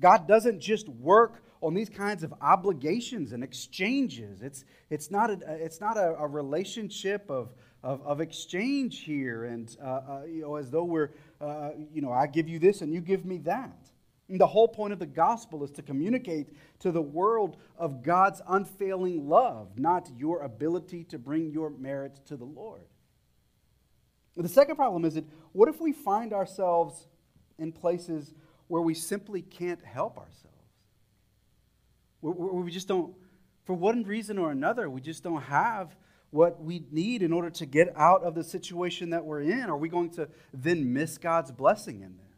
God 0.00 0.26
doesn't 0.26 0.58
just 0.58 0.88
work 0.88 1.44
on 1.62 1.74
these 1.74 1.88
kinds 1.88 2.24
of 2.24 2.34
obligations 2.40 3.32
and 3.32 3.42
exchanges. 3.42 4.42
It's, 4.42 4.64
it's 4.90 5.10
not 5.10 5.30
a, 5.30 5.38
it's 5.48 5.80
not 5.80 5.96
a, 5.96 6.16
a 6.18 6.26
relationship 6.26 7.30
of, 7.30 7.54
of, 7.82 8.02
of, 8.02 8.20
exchange 8.20 9.00
here, 9.00 9.44
and 9.44 9.74
uh, 9.82 9.86
uh, 9.86 10.22
you 10.26 10.42
know, 10.42 10.56
as 10.56 10.70
though 10.70 10.84
we're, 10.84 11.10
uh, 11.40 11.70
you 11.92 12.02
know, 12.02 12.12
I 12.12 12.26
give 12.26 12.48
you 12.48 12.58
this 12.58 12.80
and 12.80 12.92
you 12.92 13.00
give 13.00 13.24
me 13.24 13.38
that. 13.38 13.88
And 14.28 14.40
the 14.40 14.46
whole 14.46 14.68
point 14.68 14.92
of 14.92 14.98
the 14.98 15.06
gospel 15.06 15.62
is 15.62 15.70
to 15.72 15.82
communicate 15.82 16.48
to 16.80 16.90
the 16.90 17.02
world 17.02 17.58
of 17.76 18.02
God's 18.02 18.40
unfailing 18.48 19.28
love, 19.28 19.78
not 19.78 20.10
your 20.16 20.42
ability 20.42 21.04
to 21.04 21.18
bring 21.18 21.50
your 21.50 21.70
merit 21.70 22.20
to 22.26 22.36
the 22.36 22.44
Lord. 22.44 22.82
The 24.36 24.48
second 24.48 24.76
problem 24.76 25.04
is 25.04 25.14
that 25.14 25.24
what 25.52 25.68
if 25.68 25.80
we 25.80 25.92
find 25.92 26.32
ourselves 26.32 27.06
in 27.58 27.72
places 27.72 28.32
where 28.68 28.80
we 28.80 28.94
simply 28.94 29.42
can't 29.42 29.84
help 29.84 30.16
ourselves? 30.16 30.51
Where 32.22 32.62
we 32.62 32.70
just 32.70 32.88
don't, 32.88 33.14
for 33.64 33.74
one 33.74 34.04
reason 34.04 34.38
or 34.38 34.50
another, 34.50 34.88
we 34.88 35.00
just 35.00 35.22
don't 35.22 35.42
have 35.42 35.94
what 36.30 36.62
we 36.62 36.82
need 36.90 37.22
in 37.22 37.32
order 37.32 37.50
to 37.50 37.66
get 37.66 37.92
out 37.94 38.22
of 38.22 38.34
the 38.34 38.42
situation 38.42 39.10
that 39.10 39.24
we're 39.24 39.42
in? 39.42 39.64
Are 39.64 39.76
we 39.76 39.90
going 39.90 40.10
to 40.12 40.28
then 40.54 40.92
miss 40.92 41.18
God's 41.18 41.52
blessing 41.52 42.00
in 42.00 42.16
this? 42.16 42.36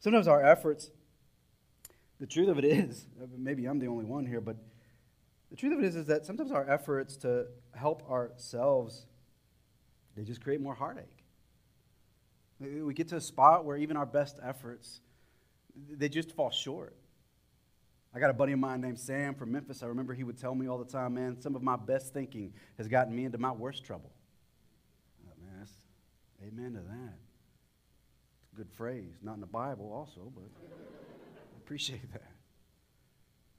Sometimes 0.00 0.28
our 0.28 0.44
efforts, 0.44 0.90
the 2.20 2.26
truth 2.26 2.48
of 2.48 2.58
it 2.58 2.64
is, 2.66 3.06
maybe 3.38 3.64
I'm 3.64 3.78
the 3.78 3.86
only 3.86 4.04
one 4.04 4.26
here, 4.26 4.42
but 4.42 4.56
the 5.50 5.56
truth 5.56 5.72
of 5.72 5.78
it 5.78 5.86
is, 5.86 5.96
is 5.96 6.06
that 6.06 6.26
sometimes 6.26 6.52
our 6.52 6.68
efforts 6.68 7.16
to 7.18 7.46
help 7.74 8.10
ourselves, 8.10 9.06
they 10.14 10.24
just 10.24 10.42
create 10.42 10.60
more 10.60 10.74
heartache. 10.74 11.24
We 12.60 12.92
get 12.92 13.08
to 13.08 13.16
a 13.16 13.20
spot 13.20 13.64
where 13.64 13.78
even 13.78 13.96
our 13.96 14.06
best 14.06 14.38
efforts, 14.42 15.00
they 15.88 16.08
just 16.08 16.32
fall 16.32 16.50
short. 16.50 16.94
I 18.14 18.20
got 18.20 18.30
a 18.30 18.34
buddy 18.34 18.52
of 18.52 18.60
mine 18.60 18.80
named 18.80 18.98
Sam 18.98 19.34
from 19.34 19.50
Memphis. 19.50 19.82
I 19.82 19.86
remember 19.86 20.14
he 20.14 20.22
would 20.22 20.38
tell 20.38 20.54
me 20.54 20.68
all 20.68 20.78
the 20.78 20.84
time, 20.84 21.14
man, 21.14 21.40
some 21.40 21.56
of 21.56 21.62
my 21.62 21.74
best 21.74 22.14
thinking 22.14 22.52
has 22.78 22.86
gotten 22.86 23.14
me 23.14 23.24
into 23.24 23.38
my 23.38 23.50
worst 23.50 23.84
trouble. 23.84 24.12
Man, 25.26 25.58
that's, 25.58 25.72
amen 26.46 26.74
to 26.74 26.80
that. 26.80 27.18
Good 28.56 28.70
phrase. 28.70 29.16
Not 29.20 29.34
in 29.34 29.40
the 29.40 29.46
Bible, 29.46 29.92
also, 29.92 30.32
but 30.32 30.44
I 30.62 31.56
appreciate 31.58 32.12
that. 32.12 32.30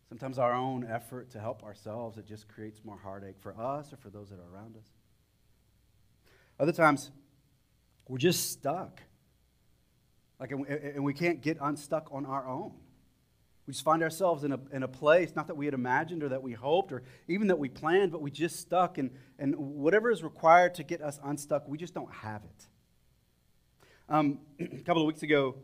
Sometimes 0.08 0.40
our 0.40 0.54
own 0.54 0.88
effort 0.90 1.32
to 1.32 1.40
help 1.40 1.64
ourselves, 1.64 2.18
it 2.18 2.26
just 2.26 2.48
creates 2.48 2.80
more 2.86 2.98
heartache 2.98 3.36
for 3.42 3.60
us 3.60 3.92
or 3.92 3.98
for 3.98 4.10
those 4.10 4.30
that 4.30 4.40
are 4.40 4.56
around 4.56 4.78
us. 4.78 4.88
Other 6.58 6.72
times, 6.72 7.12
we're 8.08 8.20
just 8.20 8.52
stuck. 8.52 9.02
Like, 10.40 10.52
and 10.52 11.04
we 11.04 11.14
can't 11.14 11.42
get 11.42 11.58
unstuck 11.60 12.08
on 12.12 12.26
our 12.26 12.48
own. 12.48 12.72
We 13.68 13.74
just 13.74 13.84
find 13.84 14.04
ourselves 14.04 14.44
in 14.44 14.52
a, 14.52 14.60
in 14.72 14.84
a 14.84 14.88
place, 14.88 15.36
not 15.36 15.48
that 15.48 15.56
we 15.56 15.66
had 15.66 15.74
imagined 15.74 16.22
or 16.22 16.30
that 16.30 16.44
we 16.44 16.54
hoped 16.54 16.92
or 16.92 17.02
even 17.28 17.48
that 17.48 17.58
we 17.58 17.68
planned, 17.68 18.12
but 18.12 18.22
we 18.22 18.30
just 18.30 18.60
stuck. 18.60 19.00
And, 19.00 19.10
and 19.40 19.56
whatever 19.56 20.12
is 20.12 20.24
required 20.24 20.76
to 20.76 20.84
get 20.84 21.02
us 21.02 21.20
unstuck, 21.24 21.68
we 21.68 21.78
just 21.78 21.94
don't 21.94 22.14
have 22.14 22.44
it. 22.44 22.68
Um, 24.08 24.40
a 24.60 24.84
couple 24.84 25.02
of 25.02 25.08
weeks 25.08 25.24
ago, 25.24 25.56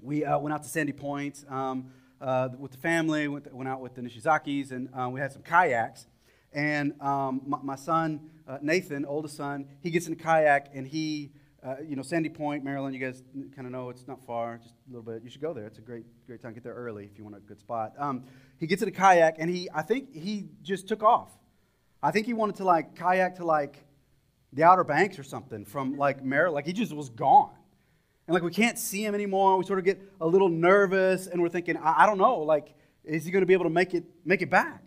we 0.00 0.24
uh, 0.24 0.38
went 0.38 0.54
out 0.54 0.62
to 0.62 0.68
Sandy 0.68 0.92
Point 0.92 1.44
um, 1.50 1.92
uh, 2.22 2.48
with 2.58 2.72
the 2.72 2.78
family, 2.78 3.28
went, 3.28 3.52
went, 3.54 3.68
out 3.68 3.82
with 3.82 3.94
the 3.94 4.00
Nishizakis, 4.00 4.70
and 4.70 4.88
uh, 4.98 5.10
we 5.10 5.20
had 5.20 5.30
some 5.30 5.42
kayaks. 5.42 6.06
And 6.54 6.98
um, 7.02 7.42
my, 7.44 7.58
my, 7.62 7.76
son, 7.76 8.30
uh, 8.48 8.58
Nathan, 8.62 9.04
oldest 9.04 9.36
son, 9.36 9.66
he 9.82 9.90
gets 9.90 10.06
in 10.06 10.14
a 10.14 10.16
kayak 10.16 10.70
and 10.74 10.86
he 10.86 11.32
uh, 11.62 11.76
you 11.86 11.96
know, 11.96 12.02
Sandy 12.02 12.28
Point, 12.28 12.64
Maryland, 12.64 12.94
you 12.94 13.00
guys 13.00 13.22
kind 13.54 13.66
of 13.66 13.72
know 13.72 13.90
it's 13.90 14.06
not 14.08 14.24
far, 14.24 14.58
just 14.58 14.74
a 14.88 14.90
little 14.90 15.02
bit. 15.02 15.22
You 15.22 15.30
should 15.30 15.42
go 15.42 15.52
there. 15.52 15.66
It's 15.66 15.78
a 15.78 15.82
great, 15.82 16.04
great 16.26 16.42
time. 16.42 16.54
Get 16.54 16.64
there 16.64 16.74
early 16.74 17.04
if 17.04 17.18
you 17.18 17.24
want 17.24 17.36
a 17.36 17.40
good 17.40 17.60
spot. 17.60 17.92
Um, 17.98 18.24
he 18.58 18.66
gets 18.66 18.82
in 18.82 18.88
a 18.88 18.92
kayak, 18.92 19.36
and 19.38 19.50
he, 19.50 19.68
I 19.74 19.82
think 19.82 20.14
he 20.14 20.46
just 20.62 20.88
took 20.88 21.02
off. 21.02 21.30
I 22.02 22.10
think 22.10 22.26
he 22.26 22.32
wanted 22.32 22.56
to 22.56 22.64
like 22.64 22.94
kayak 22.96 23.36
to 23.36 23.44
like 23.44 23.84
the 24.52 24.64
Outer 24.64 24.84
Banks 24.84 25.18
or 25.18 25.22
something 25.22 25.64
from 25.64 25.96
like 25.96 26.24
Maryland. 26.24 26.54
Like 26.54 26.66
he 26.66 26.72
just 26.72 26.94
was 26.94 27.10
gone, 27.10 27.54
and 28.26 28.34
like 28.34 28.42
we 28.42 28.50
can't 28.50 28.78
see 28.78 29.04
him 29.04 29.14
anymore. 29.14 29.58
We 29.58 29.64
sort 29.64 29.78
of 29.78 29.84
get 29.84 30.00
a 30.20 30.26
little 30.26 30.48
nervous, 30.48 31.26
and 31.26 31.42
we're 31.42 31.50
thinking, 31.50 31.76
I, 31.76 32.04
I 32.04 32.06
don't 32.06 32.18
know, 32.18 32.38
like 32.38 32.74
is 33.04 33.24
he 33.24 33.30
going 33.30 33.42
to 33.42 33.46
be 33.46 33.54
able 33.54 33.64
to 33.64 33.70
make 33.70 33.94
it 33.94 34.04
make 34.24 34.42
it 34.42 34.50
back? 34.50 34.84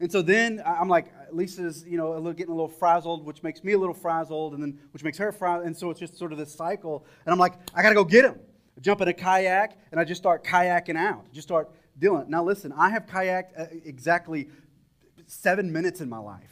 And 0.00 0.10
so 0.10 0.22
then 0.22 0.62
I'm 0.64 0.88
like, 0.88 1.06
Lisa's, 1.34 1.84
you 1.86 1.96
know, 1.96 2.14
a 2.14 2.16
little, 2.16 2.32
getting 2.32 2.52
a 2.52 2.56
little 2.56 2.68
frazzled, 2.68 3.24
which 3.24 3.42
makes 3.42 3.62
me 3.64 3.72
a 3.72 3.78
little 3.78 3.94
frazzled, 3.94 4.54
and 4.54 4.62
then 4.62 4.78
which 4.92 5.02
makes 5.02 5.18
her 5.18 5.32
frazzled. 5.32 5.66
And 5.66 5.76
so 5.76 5.90
it's 5.90 6.00
just 6.00 6.16
sort 6.16 6.32
of 6.32 6.38
this 6.38 6.54
cycle. 6.54 7.04
And 7.26 7.32
I'm 7.32 7.38
like, 7.38 7.54
I 7.74 7.82
got 7.82 7.90
to 7.90 7.94
go 7.94 8.04
get 8.04 8.24
him. 8.24 8.38
I 8.76 8.80
jump 8.80 9.00
in 9.00 9.08
a 9.08 9.12
kayak, 9.12 9.78
and 9.90 10.00
I 10.00 10.04
just 10.04 10.20
start 10.20 10.44
kayaking 10.44 10.96
out. 10.96 11.30
Just 11.32 11.46
start 11.46 11.70
doing. 11.98 12.24
Now, 12.28 12.42
listen, 12.42 12.72
I 12.72 12.90
have 12.90 13.06
kayaked 13.06 13.58
uh, 13.58 13.66
exactly 13.84 14.48
seven 15.26 15.72
minutes 15.72 16.00
in 16.00 16.08
my 16.08 16.18
life. 16.18 16.50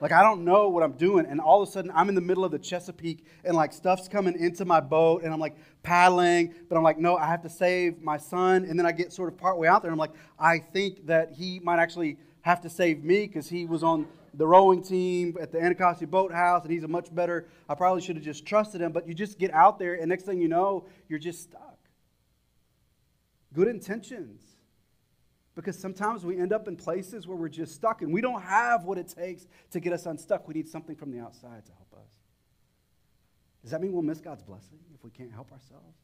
Like, 0.00 0.12
I 0.12 0.22
don't 0.22 0.44
know 0.44 0.68
what 0.68 0.82
I'm 0.82 0.92
doing. 0.92 1.24
And 1.26 1.40
all 1.40 1.62
of 1.62 1.68
a 1.68 1.72
sudden, 1.72 1.90
I'm 1.94 2.08
in 2.08 2.14
the 2.14 2.20
middle 2.20 2.44
of 2.44 2.52
the 2.52 2.58
Chesapeake, 2.58 3.24
and 3.44 3.56
like 3.56 3.72
stuff's 3.72 4.08
coming 4.08 4.38
into 4.38 4.64
my 4.64 4.80
boat, 4.80 5.22
and 5.22 5.32
I'm 5.32 5.40
like 5.40 5.56
paddling, 5.82 6.54
but 6.68 6.76
I'm 6.76 6.82
like, 6.82 6.98
no, 6.98 7.16
I 7.16 7.26
have 7.26 7.42
to 7.42 7.48
save 7.48 8.02
my 8.02 8.18
son. 8.18 8.64
And 8.64 8.78
then 8.78 8.84
I 8.86 8.92
get 8.92 9.12
sort 9.12 9.32
of 9.32 9.38
partway 9.38 9.68
out 9.68 9.82
there, 9.82 9.90
and 9.90 9.94
I'm 9.94 9.98
like, 9.98 10.14
I 10.38 10.58
think 10.58 11.06
that 11.06 11.32
he 11.32 11.60
might 11.60 11.78
actually 11.78 12.18
have 12.46 12.60
to 12.60 12.70
save 12.70 13.02
me 13.02 13.26
because 13.26 13.48
he 13.48 13.66
was 13.66 13.82
on 13.82 14.06
the 14.32 14.46
rowing 14.46 14.80
team 14.80 15.36
at 15.40 15.50
the 15.50 15.60
Anacostia 15.60 16.06
Boathouse 16.06 16.62
and 16.62 16.70
he's 16.70 16.84
a 16.84 16.88
much 16.88 17.12
better. 17.12 17.48
I 17.68 17.74
probably 17.74 18.00
should 18.00 18.14
have 18.14 18.24
just 18.24 18.46
trusted 18.46 18.80
him, 18.80 18.92
but 18.92 19.08
you 19.08 19.14
just 19.14 19.36
get 19.36 19.52
out 19.52 19.80
there 19.80 19.94
and 19.94 20.08
next 20.08 20.26
thing 20.26 20.40
you 20.40 20.46
know, 20.46 20.84
you're 21.08 21.18
just 21.18 21.42
stuck. 21.42 21.76
Good 23.52 23.66
intentions. 23.66 24.44
Because 25.56 25.76
sometimes 25.76 26.24
we 26.24 26.38
end 26.38 26.52
up 26.52 26.68
in 26.68 26.76
places 26.76 27.26
where 27.26 27.36
we're 27.36 27.48
just 27.48 27.74
stuck 27.74 28.02
and 28.02 28.12
we 28.12 28.20
don't 28.20 28.42
have 28.42 28.84
what 28.84 28.96
it 28.96 29.08
takes 29.08 29.48
to 29.72 29.80
get 29.80 29.92
us 29.92 30.06
unstuck. 30.06 30.46
We 30.46 30.54
need 30.54 30.68
something 30.68 30.94
from 30.94 31.10
the 31.10 31.18
outside 31.18 31.66
to 31.66 31.72
help 31.72 31.94
us. 31.94 32.12
Does 33.62 33.72
that 33.72 33.80
mean 33.80 33.92
we'll 33.92 34.02
miss 34.02 34.20
God's 34.20 34.44
blessing 34.44 34.78
if 34.94 35.02
we 35.02 35.10
can't 35.10 35.32
help 35.32 35.50
ourselves? 35.50 35.96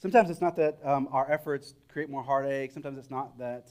Sometimes 0.00 0.28
it's 0.28 0.40
not 0.40 0.56
that 0.56 0.80
um, 0.84 1.06
our 1.12 1.30
efforts 1.30 1.74
create 1.86 2.10
more 2.10 2.24
heartache. 2.24 2.72
Sometimes 2.72 2.98
it's 2.98 3.10
not 3.10 3.38
that 3.38 3.68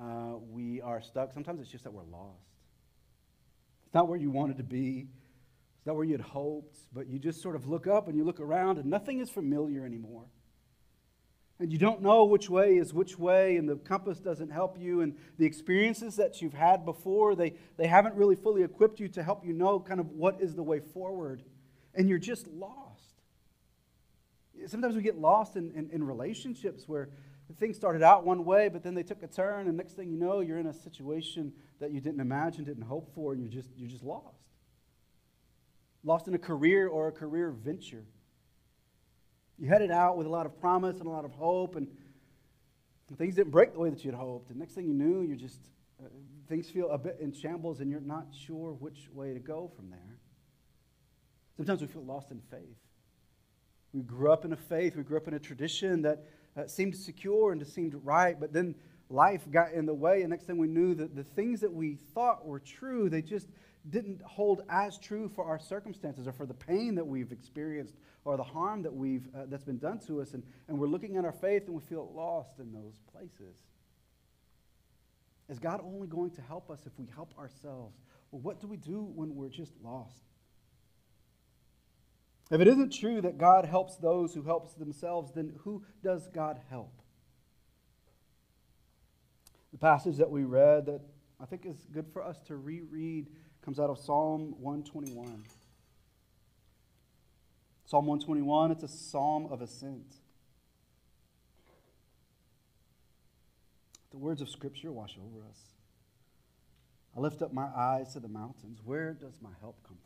uh, 0.00 0.36
we 0.50 0.80
are 0.80 1.00
stuck. 1.00 1.32
Sometimes 1.32 1.60
it's 1.60 1.70
just 1.70 1.84
that 1.84 1.92
we're 1.92 2.04
lost. 2.04 2.44
It's 3.86 3.94
not 3.94 4.08
where 4.08 4.18
you 4.18 4.30
wanted 4.30 4.58
to 4.58 4.64
be, 4.64 5.06
it's 5.78 5.86
not 5.86 5.96
where 5.96 6.04
you 6.04 6.12
had 6.12 6.20
hoped, 6.20 6.76
but 6.92 7.06
you 7.06 7.18
just 7.18 7.40
sort 7.40 7.56
of 7.56 7.66
look 7.66 7.86
up 7.86 8.08
and 8.08 8.16
you 8.16 8.24
look 8.24 8.40
around 8.40 8.78
and 8.78 8.86
nothing 8.90 9.20
is 9.20 9.30
familiar 9.30 9.84
anymore. 9.84 10.24
And 11.58 11.72
you 11.72 11.78
don't 11.78 12.02
know 12.02 12.24
which 12.24 12.50
way 12.50 12.76
is 12.76 12.92
which 12.92 13.18
way, 13.18 13.56
and 13.56 13.66
the 13.66 13.76
compass 13.76 14.18
doesn't 14.18 14.50
help 14.50 14.78
you. 14.78 15.00
And 15.00 15.16
the 15.38 15.46
experiences 15.46 16.16
that 16.16 16.42
you've 16.42 16.52
had 16.52 16.84
before, 16.84 17.34
they, 17.34 17.54
they 17.78 17.86
haven't 17.86 18.14
really 18.14 18.36
fully 18.36 18.62
equipped 18.62 19.00
you 19.00 19.08
to 19.08 19.22
help 19.22 19.44
you 19.44 19.54
know 19.54 19.80
kind 19.80 19.98
of 19.98 20.10
what 20.10 20.42
is 20.42 20.54
the 20.54 20.62
way 20.62 20.80
forward. 20.80 21.42
And 21.94 22.10
you're 22.10 22.18
just 22.18 22.46
lost. 22.48 23.22
Sometimes 24.66 24.96
we 24.96 25.02
get 25.02 25.18
lost 25.18 25.56
in, 25.56 25.72
in, 25.72 25.88
in 25.90 26.04
relationships 26.04 26.84
where 26.86 27.08
things 27.54 27.76
started 27.76 28.02
out 28.02 28.24
one 28.24 28.44
way, 28.44 28.68
but 28.68 28.82
then 28.82 28.94
they 28.94 29.02
took 29.02 29.22
a 29.22 29.28
turn, 29.28 29.68
and 29.68 29.76
next 29.76 29.92
thing 29.92 30.10
you 30.10 30.16
know, 30.16 30.40
you're 30.40 30.58
in 30.58 30.66
a 30.66 30.72
situation 30.72 31.52
that 31.80 31.92
you 31.92 32.00
didn't 32.00 32.20
imagine, 32.20 32.64
didn't 32.64 32.84
hope 32.84 33.14
for, 33.14 33.32
and 33.32 33.40
you're 33.40 33.50
just, 33.50 33.70
you're 33.76 33.88
just 33.88 34.02
lost. 34.02 34.42
Lost 36.02 36.28
in 36.28 36.34
a 36.34 36.38
career 36.38 36.88
or 36.88 37.08
a 37.08 37.12
career 37.12 37.50
venture. 37.50 38.04
You 39.58 39.68
headed 39.68 39.90
out 39.90 40.16
with 40.16 40.26
a 40.26 40.30
lot 40.30 40.46
of 40.46 40.58
promise 40.60 40.98
and 40.98 41.06
a 41.06 41.10
lot 41.10 41.24
of 41.24 41.32
hope, 41.32 41.76
and 41.76 41.88
things 43.16 43.36
didn't 43.36 43.52
break 43.52 43.72
the 43.72 43.78
way 43.78 43.90
that 43.90 44.04
you'd 44.04 44.14
hoped. 44.14 44.50
And 44.50 44.58
next 44.58 44.74
thing 44.74 44.86
you 44.86 44.94
knew, 44.94 45.22
you're 45.22 45.36
just, 45.36 45.60
uh, 46.00 46.08
things 46.48 46.68
feel 46.68 46.90
a 46.90 46.98
bit 46.98 47.18
in 47.20 47.32
shambles, 47.32 47.80
and 47.80 47.90
you're 47.90 48.00
not 48.00 48.26
sure 48.32 48.72
which 48.72 49.08
way 49.12 49.32
to 49.32 49.40
go 49.40 49.70
from 49.76 49.90
there. 49.90 50.18
Sometimes 51.56 51.80
we 51.80 51.86
feel 51.86 52.04
lost 52.04 52.30
in 52.30 52.40
faith. 52.50 52.76
We 53.92 54.02
grew 54.02 54.30
up 54.30 54.44
in 54.44 54.52
a 54.52 54.56
faith, 54.56 54.94
we 54.96 55.04
grew 55.04 55.16
up 55.16 55.26
in 55.28 55.34
a 55.34 55.38
tradition 55.38 56.02
that 56.02 56.24
uh, 56.56 56.66
seemed 56.66 56.96
secure 56.96 57.52
and 57.52 57.66
seemed 57.66 57.94
right, 58.04 58.38
but 58.38 58.52
then 58.52 58.74
life 59.10 59.42
got 59.50 59.72
in 59.72 59.86
the 59.86 59.94
way, 59.94 60.22
and 60.22 60.30
next 60.30 60.44
thing 60.44 60.56
we 60.56 60.68
knew, 60.68 60.94
that 60.94 61.14
the 61.14 61.24
things 61.24 61.60
that 61.60 61.72
we 61.72 61.96
thought 62.14 62.44
were 62.46 62.60
true, 62.60 63.08
they 63.08 63.22
just 63.22 63.48
didn't 63.90 64.20
hold 64.22 64.62
as 64.68 64.98
true 64.98 65.28
for 65.28 65.44
our 65.44 65.58
circumstances 65.58 66.26
or 66.26 66.32
for 66.32 66.46
the 66.46 66.54
pain 66.54 66.94
that 66.94 67.06
we've 67.06 67.30
experienced 67.30 67.94
or 68.24 68.36
the 68.36 68.42
harm 68.42 68.82
that 68.82 68.92
we've 68.92 69.28
uh, 69.34 69.44
that's 69.46 69.64
been 69.64 69.78
done 69.78 69.98
to 69.98 70.20
us 70.20 70.34
and, 70.34 70.42
and 70.68 70.78
we're 70.78 70.88
looking 70.88 71.16
at 71.16 71.24
our 71.24 71.32
faith 71.32 71.66
and 71.66 71.74
we 71.74 71.82
feel 71.82 72.10
lost 72.14 72.58
in 72.58 72.72
those 72.72 72.98
places. 73.12 73.56
Is 75.48 75.60
god 75.60 75.80
only 75.84 76.08
going 76.08 76.30
to 76.32 76.42
help 76.42 76.70
us 76.70 76.80
if 76.86 76.98
we 76.98 77.06
help 77.14 77.32
ourselves? 77.38 77.96
Well 78.32 78.40
what 78.40 78.60
do 78.60 78.66
we 78.66 78.76
do 78.76 79.02
when 79.14 79.36
we're 79.36 79.48
just 79.48 79.72
lost 79.82 80.24
if 82.50 82.60
it 82.60 82.68
isn't 82.68 82.92
true 82.92 83.20
that 83.22 83.38
God 83.38 83.64
helps 83.64 83.96
those 83.96 84.34
who 84.34 84.42
helps 84.42 84.74
themselves, 84.74 85.32
then 85.34 85.54
who 85.64 85.82
does 86.02 86.28
God 86.28 86.60
help? 86.70 87.02
The 89.72 89.78
passage 89.78 90.16
that 90.18 90.30
we 90.30 90.44
read 90.44 90.86
that 90.86 91.00
I 91.40 91.44
think 91.44 91.66
is 91.66 91.76
good 91.92 92.06
for 92.12 92.22
us 92.22 92.40
to 92.46 92.56
reread 92.56 93.26
comes 93.62 93.80
out 93.80 93.90
of 93.90 93.98
Psalm 93.98 94.54
121. 94.60 95.44
Psalm 97.84 98.06
121, 98.06 98.70
it's 98.70 98.84
a 98.84 98.88
psalm 98.88 99.46
of 99.50 99.60
ascent. 99.60 100.14
The 104.12 104.18
words 104.18 104.40
of 104.40 104.48
Scripture 104.48 104.90
wash 104.92 105.18
over 105.18 105.44
us. 105.48 105.58
I 107.16 107.20
lift 107.20 107.42
up 107.42 107.52
my 107.52 107.66
eyes 107.76 108.12
to 108.12 108.20
the 108.20 108.28
mountains. 108.28 108.80
Where 108.84 109.12
does 109.12 109.38
my 109.42 109.50
help 109.60 109.76
come 109.86 109.96
from? 109.96 110.05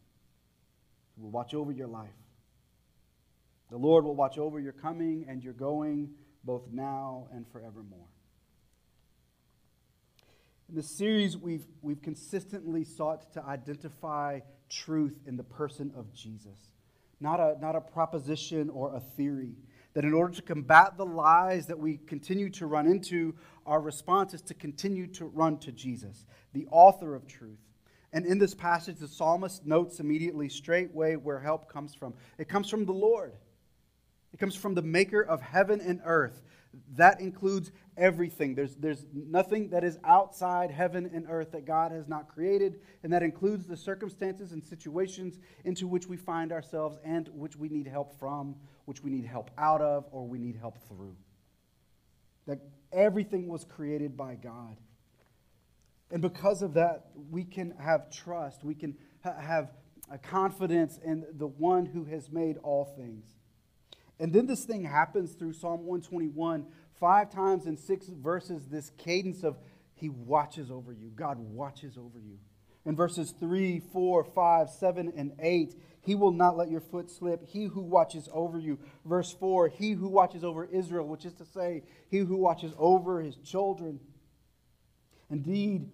Will 1.17 1.29
watch 1.29 1.53
over 1.53 1.71
your 1.71 1.87
life. 1.87 2.09
The 3.69 3.77
Lord 3.77 4.03
will 4.03 4.15
watch 4.15 4.37
over 4.37 4.59
your 4.59 4.73
coming 4.73 5.25
and 5.29 5.43
your 5.43 5.53
going, 5.53 6.09
both 6.43 6.63
now 6.71 7.27
and 7.33 7.47
forevermore. 7.47 8.07
In 10.69 10.75
this 10.75 10.89
series, 10.89 11.37
we've, 11.37 11.65
we've 11.81 12.01
consistently 12.01 12.83
sought 12.83 13.33
to 13.33 13.43
identify 13.43 14.39
truth 14.69 15.19
in 15.25 15.35
the 15.35 15.43
person 15.43 15.91
of 15.97 16.13
Jesus, 16.13 16.57
not 17.19 17.39
a, 17.39 17.57
not 17.61 17.75
a 17.75 17.81
proposition 17.81 18.69
or 18.69 18.95
a 18.95 18.99
theory. 18.99 19.55
That 19.93 20.05
in 20.05 20.13
order 20.13 20.33
to 20.35 20.41
combat 20.41 20.95
the 20.95 21.05
lies 21.05 21.67
that 21.67 21.77
we 21.77 21.97
continue 21.97 22.49
to 22.51 22.65
run 22.65 22.87
into, 22.87 23.35
our 23.65 23.81
response 23.81 24.33
is 24.33 24.41
to 24.43 24.53
continue 24.53 25.07
to 25.07 25.25
run 25.25 25.57
to 25.59 25.73
Jesus, 25.73 26.25
the 26.53 26.65
author 26.71 27.13
of 27.15 27.27
truth. 27.27 27.59
And 28.13 28.25
in 28.25 28.37
this 28.39 28.53
passage, 28.53 28.97
the 28.97 29.07
psalmist 29.07 29.65
notes 29.65 29.99
immediately, 29.99 30.49
straightway, 30.49 31.15
where 31.15 31.39
help 31.39 31.71
comes 31.71 31.95
from. 31.95 32.13
It 32.37 32.49
comes 32.49 32.69
from 32.69 32.85
the 32.85 32.91
Lord, 32.91 33.33
it 34.33 34.39
comes 34.39 34.55
from 34.55 34.75
the 34.75 34.81
maker 34.81 35.21
of 35.21 35.41
heaven 35.41 35.81
and 35.81 36.01
earth. 36.05 36.41
That 36.95 37.19
includes 37.19 37.69
everything. 37.97 38.55
There's, 38.55 38.75
there's 38.75 39.05
nothing 39.13 39.69
that 39.71 39.83
is 39.83 39.97
outside 40.05 40.71
heaven 40.71 41.09
and 41.13 41.25
earth 41.29 41.51
that 41.51 41.65
God 41.65 41.91
has 41.91 42.07
not 42.07 42.29
created, 42.29 42.79
and 43.03 43.11
that 43.11 43.23
includes 43.23 43.65
the 43.65 43.75
circumstances 43.75 44.53
and 44.53 44.63
situations 44.63 45.37
into 45.65 45.85
which 45.85 46.07
we 46.07 46.15
find 46.15 46.53
ourselves 46.53 46.97
and 47.03 47.27
which 47.33 47.57
we 47.57 47.67
need 47.67 47.87
help 47.87 48.17
from, 48.17 48.55
which 48.85 49.03
we 49.03 49.11
need 49.11 49.25
help 49.25 49.51
out 49.57 49.81
of, 49.81 50.05
or 50.11 50.25
we 50.25 50.39
need 50.39 50.55
help 50.55 50.77
through. 50.87 51.15
That 52.47 52.59
everything 52.93 53.47
was 53.49 53.65
created 53.65 54.15
by 54.15 54.35
God. 54.35 54.77
And 56.11 56.21
because 56.21 56.61
of 56.61 56.73
that, 56.73 57.07
we 57.29 57.43
can 57.43 57.73
have 57.79 58.11
trust. 58.11 58.63
We 58.63 58.75
can 58.75 58.95
ha- 59.23 59.39
have 59.39 59.71
a 60.11 60.17
confidence 60.17 60.99
in 61.03 61.25
the 61.37 61.47
one 61.47 61.85
who 61.85 62.03
has 62.05 62.29
made 62.29 62.57
all 62.63 62.85
things. 62.97 63.25
And 64.19 64.33
then 64.33 64.45
this 64.45 64.65
thing 64.65 64.83
happens 64.83 65.33
through 65.33 65.53
Psalm 65.53 65.85
121, 65.85 66.65
five 66.99 67.31
times 67.31 67.65
in 67.65 67.77
six 67.77 68.07
verses, 68.07 68.67
this 68.67 68.91
cadence 68.97 69.43
of 69.43 69.57
He 69.93 70.09
watches 70.09 70.69
over 70.69 70.91
you. 70.91 71.09
God 71.15 71.39
watches 71.39 71.97
over 71.97 72.19
you. 72.19 72.37
In 72.85 72.95
verses 72.95 73.33
3, 73.39 73.79
4, 73.79 74.23
5, 74.23 74.69
7, 74.69 75.13
and 75.15 75.31
8, 75.39 75.75
He 76.01 76.15
will 76.15 76.31
not 76.31 76.57
let 76.57 76.69
your 76.69 76.81
foot 76.81 77.09
slip. 77.09 77.47
He 77.47 77.65
who 77.65 77.81
watches 77.81 78.27
over 78.33 78.59
you. 78.59 78.79
Verse 79.05 79.31
4, 79.31 79.69
He 79.69 79.91
who 79.91 80.07
watches 80.09 80.43
over 80.43 80.65
Israel, 80.65 81.07
which 81.07 81.25
is 81.25 81.33
to 81.35 81.45
say, 81.45 81.83
He 82.09 82.17
who 82.17 82.35
watches 82.35 82.73
over 82.77 83.21
His 83.21 83.37
children. 83.37 83.99
Indeed, 85.29 85.89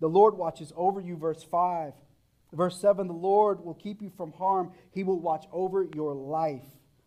the 0.00 0.08
Lord 0.08 0.36
watches 0.36 0.72
over 0.76 1.00
you, 1.00 1.16
verse 1.16 1.42
5. 1.42 1.92
Verse 2.52 2.80
7 2.80 3.06
The 3.06 3.12
Lord 3.12 3.64
will 3.64 3.74
keep 3.74 4.00
you 4.02 4.10
from 4.16 4.32
harm, 4.32 4.72
He 4.92 5.04
will 5.04 5.20
watch 5.20 5.46
over 5.52 5.86
your 5.94 6.14
life. 6.14 6.64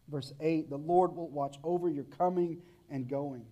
Verse 0.10 0.34
8 0.40 0.70
The 0.70 0.78
Lord 0.78 1.16
will 1.16 1.30
watch 1.30 1.58
over 1.64 1.90
your 1.90 2.04
coming 2.04 2.62
and 2.90 3.08
going. 3.08 3.46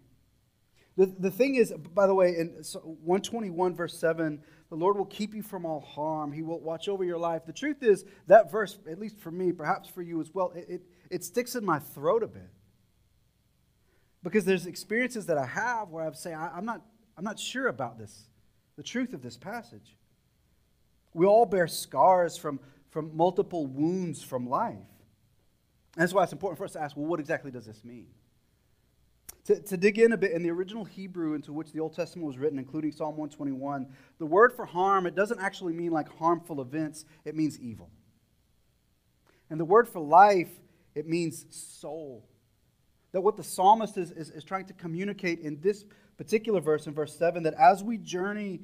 The, 0.98 1.06
the 1.18 1.32
thing 1.32 1.56
is, 1.56 1.74
by 1.94 2.08
the 2.08 2.14
way, 2.14 2.36
in 2.36 2.48
121, 2.50 3.74
verse 3.74 3.98
7, 3.98 4.42
the 4.70 4.76
Lord 4.76 4.98
will 4.98 5.06
keep 5.06 5.34
you 5.34 5.42
from 5.42 5.66
all 5.66 5.80
harm. 5.80 6.34
He 6.34 6.42
will 6.42 6.60
watch 6.60 6.90
over 6.90 7.06
your 7.06 7.18
life. 7.18 7.46
The 7.46 7.54
truth 7.54 7.82
is, 7.82 8.04
that 8.28 8.52
verse, 8.52 8.78
at 8.90 9.00
least 9.00 9.18
for 9.18 9.32
me, 9.32 9.54
perhaps 9.54 9.88
for 9.88 10.02
you 10.02 10.20
as 10.20 10.34
well, 10.34 10.52
it, 10.54 10.66
it, 10.68 10.82
it 11.10 11.24
sticks 11.24 11.56
in 11.56 11.64
my 11.64 11.80
throat 11.80 12.22
a 12.22 12.28
bit. 12.28 12.50
Because 14.22 14.44
there's 14.44 14.66
experiences 14.66 15.26
that 15.28 15.38
I 15.38 15.46
have 15.46 15.90
where 15.90 16.06
I 16.06 16.12
say, 16.12 16.34
I, 16.34 16.50
I'm, 16.50 16.66
not, 16.66 16.82
I'm 17.18 17.24
not 17.24 17.40
sure 17.40 17.68
about 17.68 17.98
this 17.98 18.29
the 18.80 18.84
truth 18.84 19.14
of 19.14 19.22
this 19.22 19.36
passage. 19.36 19.98
We 21.14 21.26
all 21.26 21.46
bear 21.46 21.68
scars 21.68 22.38
from, 22.38 22.62
from 22.92 23.12
multiple 23.14 23.66
wounds 23.66 24.24
from 24.24 24.48
life. 24.48 24.78
That's 25.98 26.14
why 26.14 26.24
it's 26.24 26.32
important 26.32 26.58
for 26.58 26.64
us 26.64 26.72
to 26.74 26.82
ask 26.82 26.96
well, 26.96 27.06
what 27.06 27.20
exactly 27.20 27.52
does 27.52 27.66
this 27.66 27.84
mean? 27.84 28.08
To, 29.48 29.60
to 29.60 29.76
dig 29.76 30.00
in 30.00 30.14
a 30.14 30.18
bit 30.18 30.32
in 30.32 30.44
the 30.44 30.50
original 30.50 30.86
Hebrew 30.86 31.34
into 31.34 31.52
which 31.52 31.74
the 31.74 31.82
Old 31.82 31.94
Testament 31.94 32.26
was 32.26 32.38
written, 32.38 32.58
including 32.58 32.94
Psalm 32.94 33.18
121, 33.18 33.86
the 34.18 34.26
word 34.26 34.54
for 34.54 34.64
harm, 34.64 35.06
it 35.06 35.14
doesn't 35.14 35.42
actually 35.42 35.74
mean 35.74 35.92
like 35.92 36.08
harmful 36.18 36.62
events, 36.62 37.04
it 37.26 37.36
means 37.36 37.60
evil. 37.60 37.90
And 39.50 39.60
the 39.60 39.66
word 39.66 39.90
for 39.90 40.00
life, 40.00 40.52
it 40.96 41.06
means 41.06 41.46
soul. 41.50 42.24
That 43.12 43.20
what 43.20 43.36
the 43.36 43.44
psalmist 43.44 43.98
is, 43.98 44.12
is, 44.12 44.30
is 44.30 44.46
trying 44.46 44.68
to 44.68 44.74
communicate 44.74 45.40
in 45.40 45.60
this 45.60 45.84
particular 46.20 46.60
verse 46.60 46.86
in 46.86 46.94
verse 46.94 47.18
7 47.18 47.44
that 47.44 47.54
as 47.54 47.82
we 47.82 47.98
journey 47.98 48.60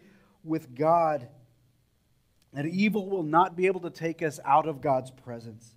with 0.46 0.76
God, 0.76 1.28
that 2.54 2.66
evil 2.66 3.10
will 3.10 3.24
not 3.24 3.56
be 3.56 3.68
able 3.68 3.82
to 3.82 3.90
take 3.90 4.22
us 4.22 4.40
out 4.46 4.68
of 4.68 4.82
God's 4.82 5.12
presence. 5.12 5.76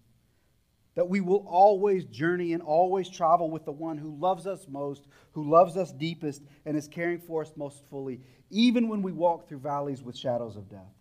That 0.95 1.09
we 1.09 1.21
will 1.21 1.45
always 1.49 2.05
journey 2.05 2.53
and 2.53 2.63
always 2.63 3.09
travel 3.09 3.51
with 3.51 3.65
the 3.65 3.73
one 3.73 3.99
who 3.99 4.17
loves 4.17 4.47
us 4.47 4.67
most, 4.69 5.07
who 5.33 5.49
loves 5.49 5.77
us 5.77 5.93
deepest, 5.93 6.43
and 6.65 6.77
is 6.77 6.89
caring 6.89 7.21
for 7.21 7.43
us 7.43 7.53
most 7.57 7.83
fully, 7.89 8.21
even 8.51 8.89
when 8.89 9.03
we 9.03 9.13
walk 9.13 9.49
through 9.49 9.59
valleys 9.59 10.03
with 10.03 10.17
shadows 10.17 10.57
of 10.57 10.69
death. 10.69 10.93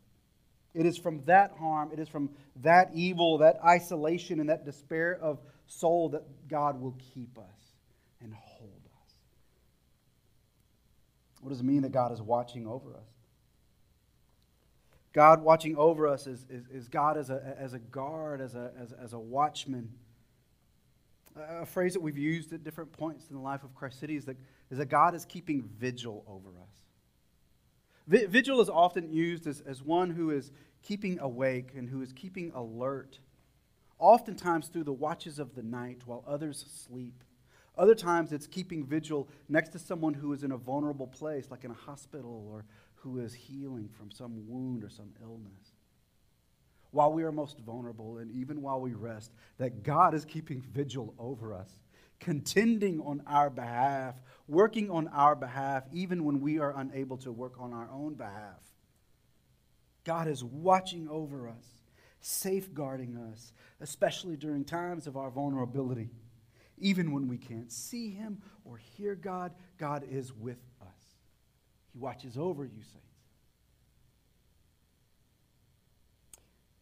It 0.74 0.86
is 0.86 0.98
from 0.98 1.24
that 1.26 1.52
harm, 1.58 1.92
it 1.92 2.00
is 2.00 2.08
from 2.08 2.30
that 2.58 2.92
evil, 2.94 3.40
that 3.40 3.58
isolation, 3.66 4.40
and 4.40 4.50
that 4.50 4.66
despair 4.66 5.18
of 5.20 5.40
soul 5.66 6.10
that 6.10 6.24
God 6.48 6.80
will 6.80 6.96
keep 7.14 7.38
us 7.38 7.76
and 8.22 8.34
hold 8.34 8.82
us. 8.86 9.14
what 11.42 11.50
does 11.50 11.60
it 11.60 11.66
mean 11.66 11.82
that 11.82 11.92
God 11.92 12.12
is 12.12 12.22
watching 12.22 12.68
over 12.68 12.96
us? 12.96 13.17
God 15.18 15.42
watching 15.42 15.76
over 15.78 16.08
us 16.08 16.28
is, 16.28 16.46
is, 16.48 16.68
is 16.68 16.88
God 16.88 17.18
as 17.18 17.32
a, 17.32 17.56
as 17.58 17.74
a 17.74 17.80
guard, 17.80 18.40
as 18.40 18.54
a, 18.54 18.72
as, 18.80 18.92
as 18.92 19.14
a 19.14 19.20
watchman. 19.20 19.90
A 21.36 21.66
phrase 21.66 21.94
that 21.94 22.04
we've 22.04 22.20
used 22.20 22.54
at 22.54 22.64
different 22.64 22.92
points 22.92 23.26
in 23.28 23.36
the 23.36 23.42
life 23.42 23.64
of 23.64 23.74
Christ 23.74 24.00
City 24.00 24.16
is 24.16 24.26
that, 24.26 24.38
is 24.70 24.78
that 24.78 24.90
God 24.90 25.16
is 25.16 25.26
keeping 25.26 25.64
vigil 25.80 26.24
over 26.28 26.50
us. 26.62 28.30
Vigil 28.30 28.62
is 28.62 28.70
often 28.70 29.12
used 29.12 29.48
as, 29.48 29.62
as 29.62 29.82
one 29.82 30.12
who 30.12 30.30
is 30.30 30.52
keeping 30.84 31.18
awake 31.20 31.72
and 31.76 31.90
who 31.90 32.04
is 32.04 32.14
keeping 32.14 32.52
alert, 32.54 33.18
oftentimes 33.98 34.68
through 34.68 34.84
the 34.84 34.94
watches 34.94 35.40
of 35.40 35.56
the 35.56 35.64
night 35.64 36.04
while 36.06 36.24
others 36.28 36.64
sleep. 36.88 37.24
Other 37.76 37.96
times 37.96 38.32
it's 38.32 38.46
keeping 38.46 38.86
vigil 38.86 39.28
next 39.50 39.70
to 39.70 39.80
someone 39.80 40.14
who 40.14 40.32
is 40.34 40.44
in 40.44 40.52
a 40.52 40.58
vulnerable 40.58 41.08
place, 41.08 41.50
like 41.50 41.64
in 41.64 41.72
a 41.72 41.74
hospital 41.74 42.48
or 42.52 42.66
who 42.98 43.20
is 43.20 43.34
healing 43.34 43.90
from 43.98 44.12
some 44.12 44.48
wound 44.48 44.84
or 44.84 44.90
some 44.90 45.14
illness. 45.22 45.72
While 46.92 47.14
we 47.14 47.24
are 47.24 47.32
most 47.32 47.60
vulnerable 47.60 48.18
and 48.18 48.32
even 48.32 48.62
while 48.62 48.80
we 48.80 48.94
rest, 48.94 49.32
that 49.58 49.84
God 49.84 50.14
is 50.14 50.26
keeping 50.26 50.62
vigil 50.62 51.14
over 51.20 51.54
us, 51.54 51.70
contending 52.20 53.02
on 53.02 53.22
our 53.28 53.50
behalf, 53.50 54.16
working 54.48 54.90
on 54.90 55.08
our 55.10 55.36
behalf, 55.36 55.84
even 55.92 56.24
when 56.24 56.42
we 56.42 56.60
are 56.60 56.78
unable 56.78 57.18
to 57.18 57.32
work 57.32 57.54
on 57.60 57.74
our 57.74 57.90
own 57.92 58.16
behalf. 58.16 58.62
God 60.04 60.28
is 60.28 60.44
watching 60.44 61.10
over 61.10 61.50
us, 61.50 61.66
safeguarding 62.22 63.18
us, 63.34 63.52
especially 63.82 64.38
during 64.38 64.64
times 64.64 65.06
of 65.06 65.18
our 65.18 65.30
vulnerability. 65.30 66.10
Even 66.80 67.12
when 67.12 67.28
we 67.28 67.38
can't 67.38 67.72
see 67.72 68.12
him 68.12 68.42
or 68.64 68.78
hear 68.78 69.16
God, 69.16 69.52
God 69.78 70.06
is 70.10 70.32
with 70.34 70.60
us. 70.77 70.77
He 71.98 72.04
watches 72.04 72.38
over 72.38 72.64
you, 72.64 72.82
saints. 72.82 72.96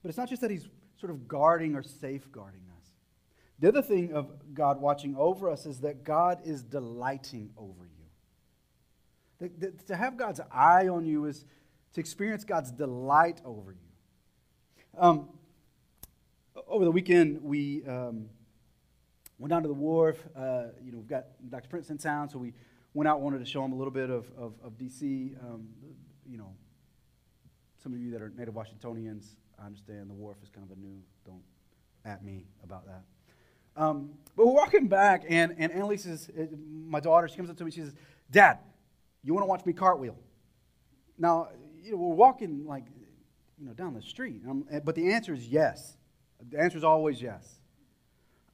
But 0.01 0.09
it's 0.09 0.17
not 0.17 0.29
just 0.29 0.41
that 0.41 0.51
he's 0.51 0.67
sort 0.99 1.09
of 1.09 1.27
guarding 1.27 1.75
or 1.75 1.83
safeguarding 1.83 2.61
us. 2.77 2.87
The 3.59 3.69
other 3.69 3.81
thing 3.81 4.11
of 4.13 4.29
God 4.53 4.81
watching 4.81 5.15
over 5.15 5.49
us 5.49 5.65
is 5.65 5.79
that 5.79 6.03
God 6.03 6.39
is 6.43 6.63
delighting 6.63 7.51
over 7.57 7.87
you. 9.39 9.49
to 9.87 9.95
have 9.95 10.17
God's 10.17 10.41
eye 10.51 10.87
on 10.89 11.05
you 11.05 11.25
is 11.25 11.45
to 11.93 11.99
experience 11.99 12.43
God's 12.43 12.71
delight 12.71 13.39
over 13.45 13.71
you. 13.71 14.99
Um, 14.99 15.29
over 16.67 16.83
the 16.83 16.91
weekend, 16.91 17.41
we 17.41 17.85
um, 17.85 18.29
Went 19.37 19.49
down 19.49 19.63
to 19.63 19.67
the 19.67 19.73
wharf. 19.73 20.17
Uh, 20.35 20.65
you 20.83 20.91
know, 20.91 20.99
we've 20.99 21.07
got 21.07 21.25
Dr. 21.49 21.67
Prince 21.67 21.89
in 21.89 21.97
town, 21.97 22.29
so 22.29 22.37
we 22.37 22.53
went 22.95 23.09
out, 23.09 23.19
wanted 23.21 23.39
to 23.39 23.45
show 23.45 23.63
him 23.63 23.73
a 23.73 23.75
little 23.75 23.91
bit 23.91 24.09
of, 24.09 24.25
of, 24.37 24.53
of 24.63 24.77
D.C. 24.77 25.35
Um, 25.41 25.67
you 26.25 26.37
know, 26.37 26.55
some 27.83 27.93
of 27.93 27.99
you 27.99 28.09
that 28.11 28.21
are 28.21 28.31
native 28.35 28.55
Washingtonians, 28.55 29.35
I 29.61 29.65
understand 29.65 30.09
the 30.09 30.13
wharf 30.13 30.37
is 30.41 30.49
kind 30.49 30.65
of 30.65 30.75
a 30.75 30.79
new, 30.79 30.97
don't 31.25 31.43
at 32.05 32.23
me 32.23 32.45
about 32.63 32.85
that. 32.85 33.03
Um, 33.75 34.11
but 34.37 34.47
we're 34.47 34.53
walking 34.53 34.87
back, 34.87 35.25
and, 35.27 35.53
and 35.57 35.73
Annalise 35.73 36.05
is, 36.05 36.29
uh, 36.29 36.45
my 36.87 37.01
daughter, 37.01 37.27
she 37.27 37.35
comes 37.35 37.49
up 37.49 37.57
to 37.57 37.65
me, 37.65 37.71
she 37.71 37.81
says, 37.81 37.93
Dad, 38.31 38.59
you 39.23 39.33
want 39.33 39.43
to 39.43 39.49
watch 39.49 39.65
me 39.65 39.73
cartwheel? 39.73 40.17
Now, 41.17 41.49
you 41.83 41.91
know, 41.91 41.97
we're 41.97 42.15
walking 42.15 42.65
like, 42.65 42.85
you 43.59 43.65
know, 43.65 43.73
down 43.73 43.93
the 43.93 44.01
street, 44.01 44.41
but 44.85 44.95
the 44.95 45.11
answer 45.11 45.33
is 45.33 45.45
yes. 45.47 45.97
The 46.49 46.59
answer 46.59 46.77
is 46.77 46.83
always 46.83 47.21
yes. 47.21 47.59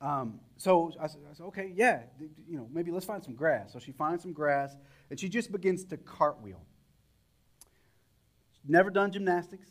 Um, 0.02 0.40
so 0.58 0.92
I 1.00 1.08
said, 1.08 1.22
I 1.30 1.34
said, 1.34 1.44
okay, 1.48 1.72
yeah, 1.76 2.02
you 2.48 2.58
know, 2.58 2.68
maybe 2.74 2.92
let's 2.92 3.06
find 3.06 3.24
some 3.24 3.36
grass. 3.36 3.72
So 3.72 3.80
she 3.80 3.92
finds 3.92 4.24
some 4.24 4.34
grass, 4.34 4.76
and 5.10 5.20
she 5.20 5.30
just 5.30 5.52
begins 5.52 5.86
to 5.86 5.98
cartwheel. 5.98 6.62
Never 8.68 8.90
done 8.90 9.12
gymnastics. 9.12 9.68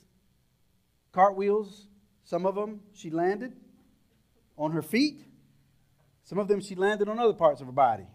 Cartwheels, 1.13 1.89
some 2.25 2.47
of 2.47 2.55
them 2.55 2.81
she 2.95 3.11
landed 3.11 3.57
on 4.57 4.73
her 4.73 4.83
feet. 4.83 5.25
Some 6.23 6.39
of 6.39 6.47
them 6.47 6.61
she 6.61 6.77
landed 6.77 7.09
on 7.09 7.19
other 7.19 7.33
parts 7.33 7.61
of 7.61 7.67
her 7.67 7.73
body. 7.73 8.07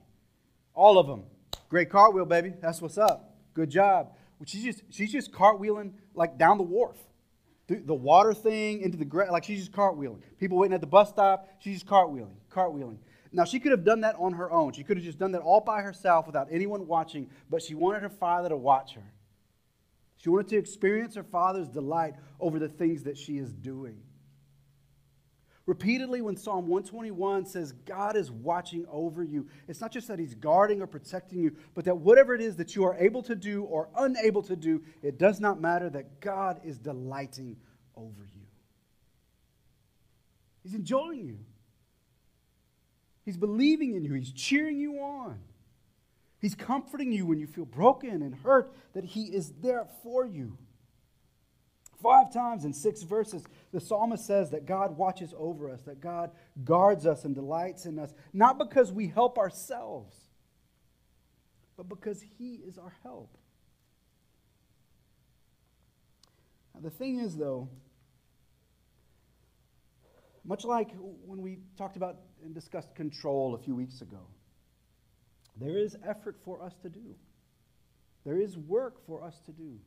All 0.73 0.97
of 0.97 1.07
them. 1.07 1.23
Great 1.69 1.89
cartwheel, 1.89 2.25
baby. 2.25 2.53
That's 2.61 2.81
what's 2.81 2.97
up. 2.97 3.35
Good 3.53 3.69
job. 3.69 4.13
She's 4.45 4.63
just, 4.63 4.83
she's 4.89 5.11
just 5.11 5.31
cartwheeling 5.31 5.93
like 6.13 6.37
down 6.37 6.57
the 6.57 6.63
wharf. 6.63 6.97
The 7.67 7.95
water 7.95 8.33
thing 8.33 8.81
into 8.81 8.97
the 8.97 9.05
grass, 9.05 9.31
like 9.31 9.43
she's 9.43 9.59
just 9.59 9.71
cartwheeling. 9.71 10.21
People 10.39 10.57
waiting 10.57 10.75
at 10.75 10.81
the 10.81 10.87
bus 10.87 11.09
stop, 11.09 11.49
she's 11.59 11.77
just 11.77 11.87
cartwheeling, 11.87 12.35
cartwheeling. 12.51 12.97
Now, 13.31 13.43
she 13.43 13.59
could 13.59 13.71
have 13.71 13.83
done 13.83 14.01
that 14.01 14.15
on 14.17 14.33
her 14.33 14.51
own. 14.51 14.71
She 14.71 14.83
could 14.83 14.97
have 14.97 15.05
just 15.05 15.17
done 15.17 15.31
that 15.31 15.41
all 15.41 15.59
by 15.59 15.81
herself 15.81 16.27
without 16.27 16.47
anyone 16.51 16.87
watching, 16.87 17.29
but 17.49 17.61
she 17.61 17.73
wanted 17.73 18.01
her 18.01 18.09
father 18.09 18.49
to 18.49 18.55
watch 18.55 18.93
her. 18.93 19.03
She 20.17 20.29
wanted 20.29 20.47
to 20.49 20.57
experience 20.57 21.15
her 21.15 21.23
father's 21.23 21.67
delight 21.67 22.13
over 22.39 22.59
the 22.59 22.69
things 22.69 23.03
that 23.03 23.17
she 23.17 23.37
is 23.37 23.51
doing. 23.51 23.97
Repeatedly, 25.65 26.21
when 26.21 26.37
Psalm 26.37 26.67
121 26.67 27.45
says 27.45 27.71
God 27.71 28.15
is 28.15 28.29
watching 28.29 28.85
over 28.91 29.23
you, 29.23 29.47
it's 29.67 29.81
not 29.81 29.91
just 29.91 30.07
that 30.09 30.19
He's 30.19 30.35
guarding 30.35 30.81
or 30.81 30.87
protecting 30.87 31.39
you, 31.39 31.55
but 31.73 31.85
that 31.85 31.97
whatever 31.97 32.35
it 32.35 32.41
is 32.41 32.55
that 32.57 32.75
you 32.75 32.83
are 32.83 32.95
able 32.95 33.23
to 33.23 33.35
do 33.35 33.63
or 33.63 33.89
unable 33.97 34.43
to 34.43 34.55
do, 34.55 34.83
it 35.01 35.17
does 35.17 35.39
not 35.39 35.59
matter 35.59 35.89
that 35.89 36.19
God 36.21 36.61
is 36.63 36.77
delighting 36.77 37.57
over 37.95 38.29
you. 38.35 38.45
He's 40.61 40.75
enjoying 40.75 41.25
you, 41.25 41.39
He's 43.23 43.37
believing 43.37 43.95
in 43.95 44.03
you, 44.03 44.13
He's 44.13 44.31
cheering 44.31 44.79
you 44.79 44.99
on. 44.99 45.39
He's 46.39 46.53
comforting 46.53 47.11
you 47.11 47.25
when 47.25 47.39
you 47.39 47.47
feel 47.47 47.65
broken 47.65 48.21
and 48.21 48.35
hurt, 48.35 48.71
that 48.93 49.03
He 49.03 49.23
is 49.23 49.51
there 49.63 49.87
for 50.03 50.27
you. 50.27 50.59
Five 52.05 52.31
times 52.31 52.65
in 52.65 52.73
six 52.73 53.01
verses, 53.01 53.43
the 53.73 53.81
psalmist 53.81 54.27
says 54.27 54.51
that 54.51 54.67
God 54.67 54.95
watches 54.95 55.33
over 55.35 55.71
us, 55.71 55.81
that 55.87 56.01
God 56.01 56.29
guards 56.63 57.07
us 57.07 57.25
and 57.25 57.33
delights 57.33 57.87
in 57.87 57.97
us, 57.97 58.13
not 58.31 58.59
because 58.59 58.91
we 58.91 59.07
help 59.07 59.39
ourselves, 59.39 60.15
but 61.75 61.89
because 61.89 62.21
He 62.37 62.57
is 62.57 62.77
our 62.77 62.93
help. 63.01 63.35
Now, 66.75 66.81
the 66.81 66.91
thing 66.91 67.17
is, 67.17 67.35
though, 67.35 67.69
much 70.43 70.63
like 70.63 70.91
when 71.25 71.41
we 71.41 71.57
talked 71.75 71.97
about 71.97 72.17
and 72.43 72.53
discussed 72.53 72.93
control 72.93 73.55
a 73.55 73.57
few 73.57 73.73
weeks 73.73 74.01
ago, 74.01 74.27
there 75.59 75.75
is 75.75 75.97
effort 76.07 76.37
for 76.45 76.61
us 76.61 76.75
to 76.83 76.89
do. 76.89 77.15
There 78.27 78.37
is 78.37 78.55
work 78.59 79.03
for 79.07 79.23
us 79.23 79.39
to 79.47 79.51
do. 79.51 79.79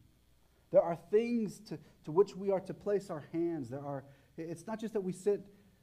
There 0.70 0.82
are 0.82 0.98
things 1.10 1.60
to, 1.68 1.78
to 2.04 2.12
which 2.12 2.36
we 2.36 2.50
are 2.50 2.60
to 2.60 2.74
place 2.74 3.10
our 3.10 3.28
hands. 3.32 3.70
There 3.70 3.84
are, 3.84 4.04
it's 4.36 4.66
not 4.66 4.80
just 4.80 4.92
that 4.92 5.00
we 5.00 5.12
sit 5.12 5.40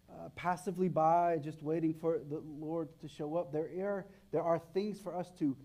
uh, 0.10 0.30
passively 0.36 0.88
by 0.88 1.38
just 1.44 1.64
waiting 1.64 1.94
for 1.94 2.20
the 2.20 2.42
Lord 2.60 2.90
to 3.02 3.08
show 3.08 3.36
up. 3.36 3.52
There 3.52 3.70
are, 3.82 4.06
there 4.32 4.44
are 4.44 4.60
things 4.74 5.00
for 5.00 5.18
us 5.18 5.32
to, 5.40 5.58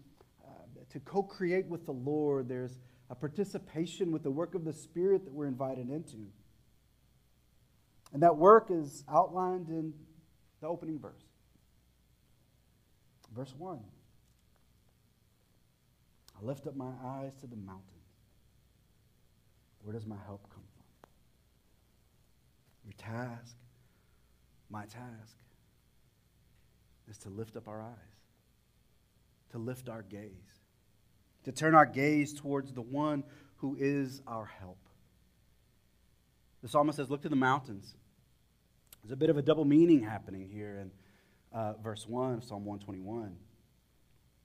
uh, 0.45 0.51
to 0.91 1.01
co 1.01 1.23
create 1.23 1.67
with 1.67 1.85
the 1.85 1.93
Lord. 1.93 2.49
There's 2.49 2.79
a 3.11 3.15
participation 3.15 4.13
with 4.13 4.23
the 4.23 4.31
work 4.31 4.55
of 4.55 4.65
the 4.65 4.73
Spirit 4.73 5.25
that 5.25 5.33
we're 5.33 5.49
invited 5.49 5.91
into. 5.91 6.29
And 8.13 8.23
that 8.23 8.37
work 8.37 8.69
is 8.71 9.05
outlined 9.09 9.69
in 9.69 9.93
the 10.61 10.67
opening 10.67 10.99
verse. 10.99 11.23
Verse 13.35 13.55
1. 13.57 13.79
I 16.41 16.45
lift 16.45 16.67
up 16.67 16.75
my 16.75 16.93
eyes 17.05 17.35
to 17.37 17.47
the 17.47 17.57
mountain. 17.57 18.00
Where 19.83 19.95
does 19.95 20.07
my 20.07 20.17
help 20.27 20.43
come 20.51 20.63
from? 20.75 21.11
Your 22.85 22.95
task, 22.97 23.57
my 24.69 24.85
task, 24.85 25.37
is 27.09 27.19
to 27.19 27.29
lift 27.29 27.57
up 27.57 27.69
our 27.69 27.83
eyes, 27.83 28.21
to 29.51 29.59
lift 29.59 29.89
our 29.89 30.03
gaze, 30.03 30.31
to 31.45 31.53
turn 31.53 31.75
our 31.75 31.87
gaze 31.87 32.33
towards 32.33 32.73
the 32.73 32.83
one 32.83 33.25
who 33.57 33.77
is 33.79 34.23
our 34.27 34.47
help. 34.47 34.79
The 36.63 36.69
psalmist 36.69 36.97
says, 36.97 37.11
Look 37.11 37.23
to 37.23 37.29
the 37.29 37.37
mountains. 37.37 37.95
There's 39.03 39.13
a 39.13 39.17
bit 39.17 39.31
of 39.31 39.39
a 39.39 39.43
double 39.43 39.65
meaning 39.65 40.03
happening 40.03 40.49
here 40.53 40.77
in 40.77 40.91
uh, 41.53 41.75
verse 41.83 42.07
1 42.07 42.35
of 42.35 42.45
Psalm 42.45 42.65
121. 42.65 43.35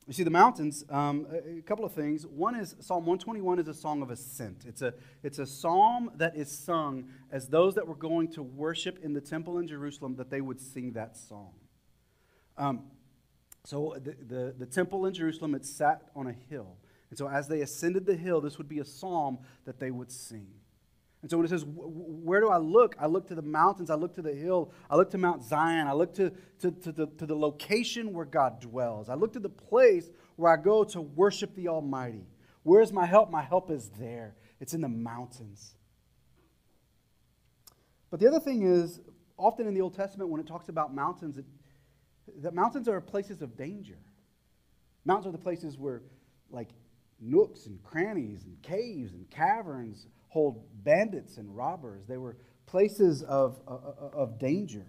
You 0.08 0.14
see, 0.14 0.24
the 0.24 0.30
mountains, 0.30 0.86
um, 0.90 1.26
a, 1.32 1.62
couple 1.62 1.84
of 1.84 1.94
things. 1.94 2.28
One 2.28 2.56
is 2.56 2.76
Psalm 2.80 3.08
121 3.08 3.58
is 3.60 3.68
a 3.68 3.74
song 3.74 4.04
of 4.04 4.12
ascent. 4.12 4.64
It's 4.68 4.84
a, 4.84 4.94
it's 5.24 5.40
a 5.40 5.48
psalm 5.48 6.12
that 6.18 6.36
is 6.36 6.52
sung 6.52 7.06
as 7.32 7.48
those 7.48 7.74
that 7.74 7.88
were 7.88 7.96
going 7.96 8.28
to 8.34 8.44
worship 8.44 9.00
in 9.04 9.14
the 9.14 9.22
temple 9.22 9.58
in 9.58 9.68
Jerusalem, 9.68 10.16
that 10.18 10.30
they 10.30 10.42
would 10.42 10.62
sing 10.62 10.92
that 10.92 11.18
song. 11.18 11.54
Um, 12.56 12.84
so 13.64 13.96
the, 13.98 14.16
the, 14.28 14.56
the 14.60 14.66
temple 14.68 15.08
in 15.08 15.14
Jerusalem, 15.16 15.56
it 15.56 15.66
sat 15.66 16.04
on 16.16 16.28
a 16.28 16.36
hill. 16.50 16.78
And 17.10 17.18
so 17.18 17.28
as 17.28 17.48
they 17.48 17.62
ascended 17.62 18.06
the 18.06 18.16
hill, 18.16 18.42
this 18.42 18.60
would 18.60 18.70
be 18.70 18.80
a 18.80 18.86
psalm 18.86 19.40
that 19.66 19.80
they 19.80 19.90
would 19.90 20.12
sing. 20.12 20.50
And 21.26 21.32
so 21.32 21.38
when 21.38 21.46
it 21.48 21.50
says, 21.50 21.66
Where 21.66 22.40
do 22.40 22.50
I 22.50 22.58
look? 22.58 22.96
I 23.00 23.08
look 23.08 23.28
to 23.30 23.34
the 23.34 23.42
mountains, 23.42 23.90
I 23.90 23.96
look 23.96 24.14
to 24.14 24.22
the 24.22 24.32
hill, 24.32 24.72
I 24.92 24.96
look 24.96 25.10
to 25.10 25.18
Mount 25.18 25.42
Zion, 25.44 25.88
I 25.88 25.94
look 25.94 26.14
to, 26.18 26.32
to, 26.60 26.70
to, 26.70 26.92
the, 26.92 27.08
to 27.18 27.26
the 27.26 27.36
location 27.36 28.14
where 28.14 28.26
God 28.26 28.62
dwells. 28.62 29.10
I 29.10 29.16
look 29.16 29.34
to 29.34 29.40
the 29.40 29.50
place 29.50 30.12
where 30.36 30.54
I 30.54 30.56
go 30.56 30.84
to 30.84 31.02
worship 31.02 31.56
the 31.56 31.68
Almighty. 31.68 32.28
Where's 32.62 32.94
my 32.94 33.08
help? 33.08 33.32
My 33.32 33.42
help 33.42 33.72
is 33.72 33.90
there, 34.00 34.36
it's 34.60 34.76
in 34.76 34.82
the 34.82 34.88
mountains. 34.88 35.74
But 38.12 38.20
the 38.20 38.28
other 38.28 38.40
thing 38.40 38.62
is, 38.62 39.00
often 39.36 39.66
in 39.66 39.74
the 39.74 39.82
Old 39.82 39.96
Testament, 39.96 40.30
when 40.30 40.40
it 40.40 40.46
talks 40.46 40.70
about 40.70 40.94
mountains, 40.94 41.40
it, 41.40 41.46
that 42.44 42.54
mountains 42.54 42.88
are 42.88 43.02
places 43.02 43.42
of 43.42 43.58
danger. 43.58 43.98
Mountains 45.06 45.34
are 45.34 45.36
the 45.36 45.44
places 45.44 45.76
where, 45.76 46.04
like, 46.52 46.70
nooks 47.20 47.66
and 47.66 47.82
crannies 47.82 48.44
and 48.44 48.62
caves 48.62 49.14
and 49.14 49.28
caverns 49.32 50.06
hold 50.36 50.66
bandits 50.84 51.38
and 51.38 51.56
robbers. 51.56 52.04
They 52.08 52.18
were 52.18 52.36
places 52.66 53.24
of, 53.24 53.58
of, 53.66 54.12
of 54.14 54.38
danger. 54.38 54.86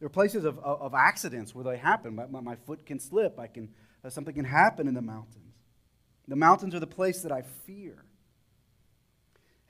They 0.00 0.04
were 0.04 0.10
places 0.10 0.44
of, 0.44 0.58
of, 0.58 0.94
accidents 0.94 1.54
where 1.54 1.62
they 1.62 1.76
happen. 1.76 2.16
My, 2.16 2.26
my, 2.26 2.40
my 2.40 2.56
foot 2.56 2.84
can 2.84 2.98
slip. 2.98 3.38
I 3.38 3.46
can, 3.46 3.68
uh, 4.04 4.10
something 4.10 4.34
can 4.34 4.44
happen 4.44 4.88
in 4.88 4.94
the 4.94 5.00
mountains. 5.00 5.54
The 6.26 6.34
mountains 6.34 6.74
are 6.74 6.80
the 6.80 6.88
place 6.88 7.22
that 7.22 7.30
I 7.30 7.42
fear. 7.42 8.04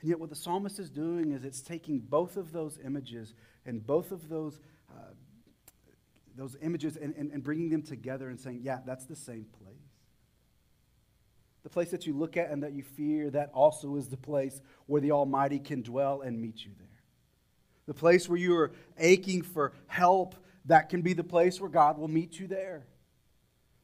And 0.01 0.09
yet, 0.09 0.19
what 0.19 0.31
the 0.31 0.37
psalmist 0.37 0.79
is 0.79 0.89
doing 0.89 1.33
is 1.33 1.45
it's 1.45 1.61
taking 1.61 1.99
both 1.99 2.39
of 2.39 2.51
those 2.51 2.79
images 2.83 3.35
and 3.67 3.87
both 3.87 4.11
of 4.11 4.31
those, 4.31 4.59
uh, 4.91 5.13
those 6.35 6.57
images 6.63 6.97
and, 6.97 7.15
and, 7.15 7.31
and 7.31 7.45
bringing 7.45 7.69
them 7.69 7.83
together 7.83 8.31
and 8.31 8.41
saying, 8.41 8.61
yeah, 8.63 8.79
that's 8.87 9.05
the 9.05 9.17
same 9.17 9.45
place. 9.63 9.70
The 11.63 11.69
place 11.69 11.91
that 11.91 12.07
you 12.07 12.15
look 12.15 12.37
at 12.37 12.51
and 12.51 12.63
that 12.63 12.73
you 12.73 12.83
fear, 12.83 13.31
that 13.31 13.51
also 13.53 13.97
is 13.97 14.09
the 14.09 14.17
place 14.17 14.61
where 14.87 15.01
the 15.01 15.13
Almighty 15.13 15.59
can 15.59 15.83
dwell 15.83 16.23
and 16.23 16.41
meet 16.41 16.65
you 16.65 16.71
there. 16.79 16.87
The 17.87 17.95
place 17.95 18.29
where 18.29 18.39
you 18.39 18.57
are 18.57 18.73
aching 18.99 19.43
for 19.43 19.73
help, 19.87 20.37
that 20.67 20.89
can 20.89 21.03
be 21.03 21.13
the 21.13 21.25
place 21.25 21.61
where 21.61 21.71
God 21.71 21.99
will 21.99 22.09
meet 22.09 22.39
you 22.39 22.47
there. 22.47 22.87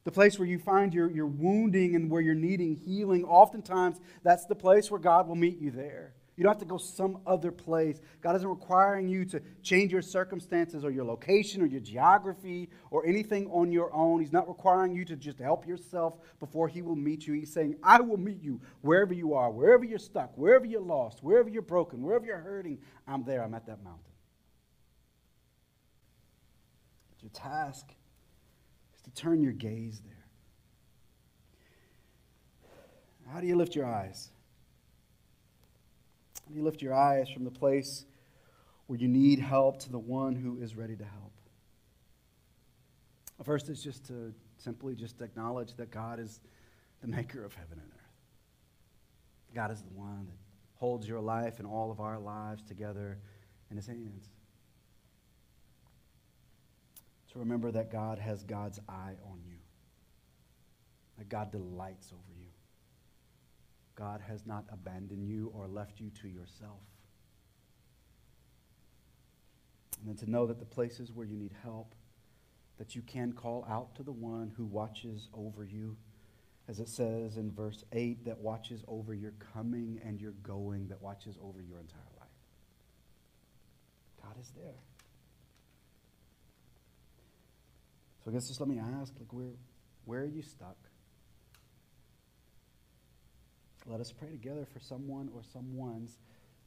The 0.05 0.11
place 0.11 0.39
where 0.39 0.47
you 0.47 0.57
find 0.57 0.93
your, 0.93 1.11
your 1.11 1.27
wounding 1.27 1.95
and 1.95 2.09
where 2.09 2.21
you're 2.21 2.33
needing 2.33 2.75
healing, 2.75 3.25
oftentimes 3.25 3.99
that's 4.23 4.45
the 4.45 4.55
place 4.55 4.89
where 4.89 4.99
God 4.99 5.27
will 5.27 5.35
meet 5.35 5.59
you 5.59 5.69
there. 5.69 6.13
You 6.37 6.43
don't 6.43 6.51
have 6.51 6.59
to 6.59 6.65
go 6.65 6.77
some 6.77 7.17
other 7.25 7.51
place. 7.51 7.99
God 8.21 8.35
isn't 8.35 8.47
requiring 8.47 9.09
you 9.09 9.25
to 9.25 9.41
change 9.63 9.91
your 9.91 10.03
circumstances 10.03 10.85
or 10.85 10.91
your 10.91 11.03
location 11.03 11.63
or 11.63 11.65
your 11.65 11.79
geography 11.79 12.69
or 12.91 13.07
anything 13.07 13.47
on 13.47 13.71
your 13.71 13.91
own. 13.91 14.19
He's 14.19 14.31
not 14.31 14.47
requiring 14.47 14.93
you 14.93 15.03
to 15.05 15.15
just 15.15 15.39
help 15.39 15.67
yourself 15.67 16.19
before 16.39 16.67
He 16.67 16.83
will 16.83 16.95
meet 16.95 17.25
you. 17.25 17.33
He's 17.33 17.51
saying, 17.51 17.77
I 17.81 18.01
will 18.01 18.17
meet 18.17 18.43
you 18.43 18.61
wherever 18.81 19.15
you 19.15 19.33
are, 19.33 19.49
wherever 19.49 19.83
you're 19.83 19.97
stuck, 19.97 20.37
wherever 20.37 20.63
you're 20.63 20.79
lost, 20.79 21.23
wherever 21.23 21.49
you're 21.49 21.63
broken, 21.63 22.03
wherever 22.03 22.23
you're 22.23 22.37
hurting. 22.37 22.77
I'm 23.07 23.23
there. 23.23 23.43
I'm 23.43 23.55
at 23.55 23.65
that 23.65 23.83
mountain. 23.83 24.03
But 27.09 27.23
your 27.23 27.31
task 27.31 27.87
is 28.95 29.01
to 29.01 29.09
turn 29.09 29.41
your 29.41 29.53
gaze 29.53 30.03
there. 30.05 30.13
How 33.33 33.41
do 33.41 33.47
you 33.47 33.55
lift 33.55 33.75
your 33.75 33.87
eyes? 33.87 34.29
You 36.53 36.63
lift 36.63 36.81
your 36.81 36.93
eyes 36.93 37.29
from 37.29 37.43
the 37.43 37.51
place 37.51 38.05
where 38.87 38.97
you 38.97 39.07
need 39.07 39.39
help 39.39 39.79
to 39.79 39.91
the 39.91 39.99
one 39.99 40.35
who 40.35 40.57
is 40.61 40.75
ready 40.75 40.95
to 40.95 41.03
help. 41.03 41.33
First 43.43 43.69
is 43.69 43.83
just 43.83 44.05
to 44.07 44.33
simply 44.57 44.95
just 44.95 45.21
acknowledge 45.21 45.75
that 45.75 45.91
God 45.91 46.19
is 46.19 46.39
the 47.01 47.07
maker 47.07 47.45
of 47.45 47.53
heaven 47.53 47.79
and 47.79 47.91
earth. 47.91 49.53
God 49.53 49.71
is 49.71 49.81
the 49.81 49.93
one 49.93 50.25
that 50.25 50.37
holds 50.75 51.07
your 51.07 51.19
life 51.19 51.59
and 51.59 51.67
all 51.67 51.91
of 51.91 51.99
our 51.99 52.19
lives 52.19 52.63
together 52.63 53.19
in 53.69 53.77
his 53.77 53.87
hands. 53.87 54.29
to 57.37 57.39
remember 57.39 57.71
that 57.71 57.91
God 57.91 58.17
has 58.17 58.43
God's 58.43 58.79
eye 58.89 59.13
on 59.29 59.39
you, 59.45 59.57
that 61.19 61.29
God 61.29 61.51
delights 61.51 62.11
over 62.11 62.39
you. 62.39 62.46
God 63.97 64.21
has 64.27 64.45
not 64.45 64.65
abandoned 64.71 65.27
you 65.27 65.51
or 65.53 65.67
left 65.67 65.99
you 65.99 66.11
to 66.21 66.27
yourself. 66.27 66.79
And 69.99 70.07
then 70.07 70.15
to 70.17 70.29
know 70.29 70.45
that 70.45 70.59
the 70.59 70.65
places 70.65 71.11
where 71.11 71.25
you 71.25 71.35
need 71.35 71.53
help, 71.63 71.95
that 72.77 72.95
you 72.95 73.01
can 73.01 73.33
call 73.33 73.65
out 73.67 73.95
to 73.95 74.03
the 74.03 74.11
one 74.11 74.53
who 74.55 74.65
watches 74.65 75.29
over 75.33 75.65
you, 75.65 75.97
as 76.67 76.79
it 76.79 76.89
says 76.89 77.37
in 77.37 77.51
verse 77.51 77.83
8, 77.91 78.25
that 78.25 78.37
watches 78.37 78.83
over 78.87 79.15
your 79.15 79.33
coming 79.53 79.99
and 80.05 80.21
your 80.21 80.33
going, 80.43 80.87
that 80.89 81.01
watches 81.01 81.35
over 81.41 81.61
your 81.61 81.79
entire 81.79 82.01
life. 82.19 82.27
God 84.21 84.35
is 84.39 84.51
there. 84.55 84.83
So 88.23 88.29
I 88.29 88.33
guess 88.33 88.47
just 88.47 88.59
let 88.59 88.69
me 88.69 88.79
ask, 88.79 89.13
like, 89.17 89.31
where, 89.33 89.53
where 90.05 90.21
are 90.21 90.25
you 90.25 90.43
stuck? 90.43 90.77
Let 93.87 94.01
us 94.01 94.11
pray 94.11 94.29
together 94.29 94.67
for 94.71 94.79
someone 94.79 95.29
or 95.33 95.41
someone's 95.53 96.17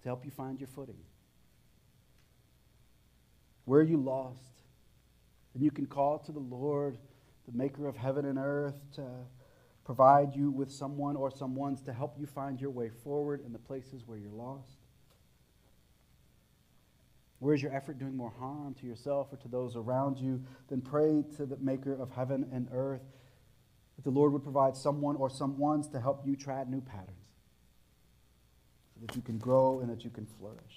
to 0.03 0.09
help 0.09 0.25
you 0.25 0.31
find 0.31 0.59
your 0.59 0.69
footing. 0.69 0.97
Where 3.67 3.81
are 3.81 3.85
you 3.85 3.99
lost? 3.99 4.63
And 5.55 5.63
you 5.63 5.71
can 5.71 5.85
call 5.85 6.19
to 6.21 6.33
the 6.33 6.41
Lord, 6.41 6.97
the 7.47 7.57
maker 7.57 7.87
of 7.87 7.97
heaven 7.97 8.25
and 8.25 8.39
earth, 8.39 8.81
to 8.95 9.05
provide 9.85 10.35
you 10.35 10.51
with 10.51 10.73
someone 10.73 11.15
or 11.15 11.31
someone's 11.31 11.83
to 11.83 11.93
help 11.93 12.19
you 12.19 12.27
find 12.27 12.59
your 12.59 12.71
way 12.71 12.89
forward 12.89 13.45
in 13.45 13.53
the 13.53 13.59
places 13.59 14.03
where 14.07 14.17
you're 14.17 14.33
lost. 14.33 14.79
Where 17.39 17.55
is 17.55 17.63
your 17.63 17.75
effort 17.75 17.99
doing 17.99 18.17
more 18.17 18.33
harm 18.39 18.75
to 18.81 18.87
yourself 18.87 19.29
or 19.33 19.37
to 19.39 19.49
those 19.49 19.77
around 19.77 20.19
you? 20.19 20.43
Then 20.69 20.81
pray 20.81 21.25
to 21.37 21.47
the 21.47 21.57
maker 21.59 21.95
of 21.95 22.11
heaven 22.11 22.49
and 22.53 22.69
earth 22.73 23.03
that 24.01 24.11
the 24.11 24.19
Lord 24.19 24.33
would 24.33 24.43
provide 24.43 24.75
someone 24.75 25.17
or 25.17 25.29
someone's 25.29 25.87
to 25.89 26.01
help 26.01 26.27
you 26.27 26.35
tread 26.35 26.71
new 26.71 26.81
patterns 26.81 27.29
so 28.95 29.07
that 29.07 29.15
you 29.15 29.21
can 29.21 29.37
grow 29.37 29.81
and 29.81 29.91
that 29.91 30.05
you 30.05 30.11
can 30.11 30.25
flourish. 30.39 30.77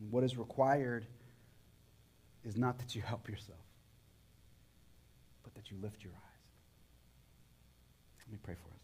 And 0.00 0.10
what 0.10 0.24
is 0.24 0.38
required 0.38 1.06
is 2.42 2.56
not 2.56 2.78
that 2.78 2.94
you 2.94 3.02
help 3.02 3.28
yourself, 3.28 3.58
but 5.42 5.54
that 5.56 5.70
you 5.70 5.76
lift 5.82 6.02
your 6.02 6.14
eyes. 6.14 6.20
Let 8.26 8.32
me 8.32 8.38
pray 8.42 8.54
for 8.54 8.70
us. 8.70 8.83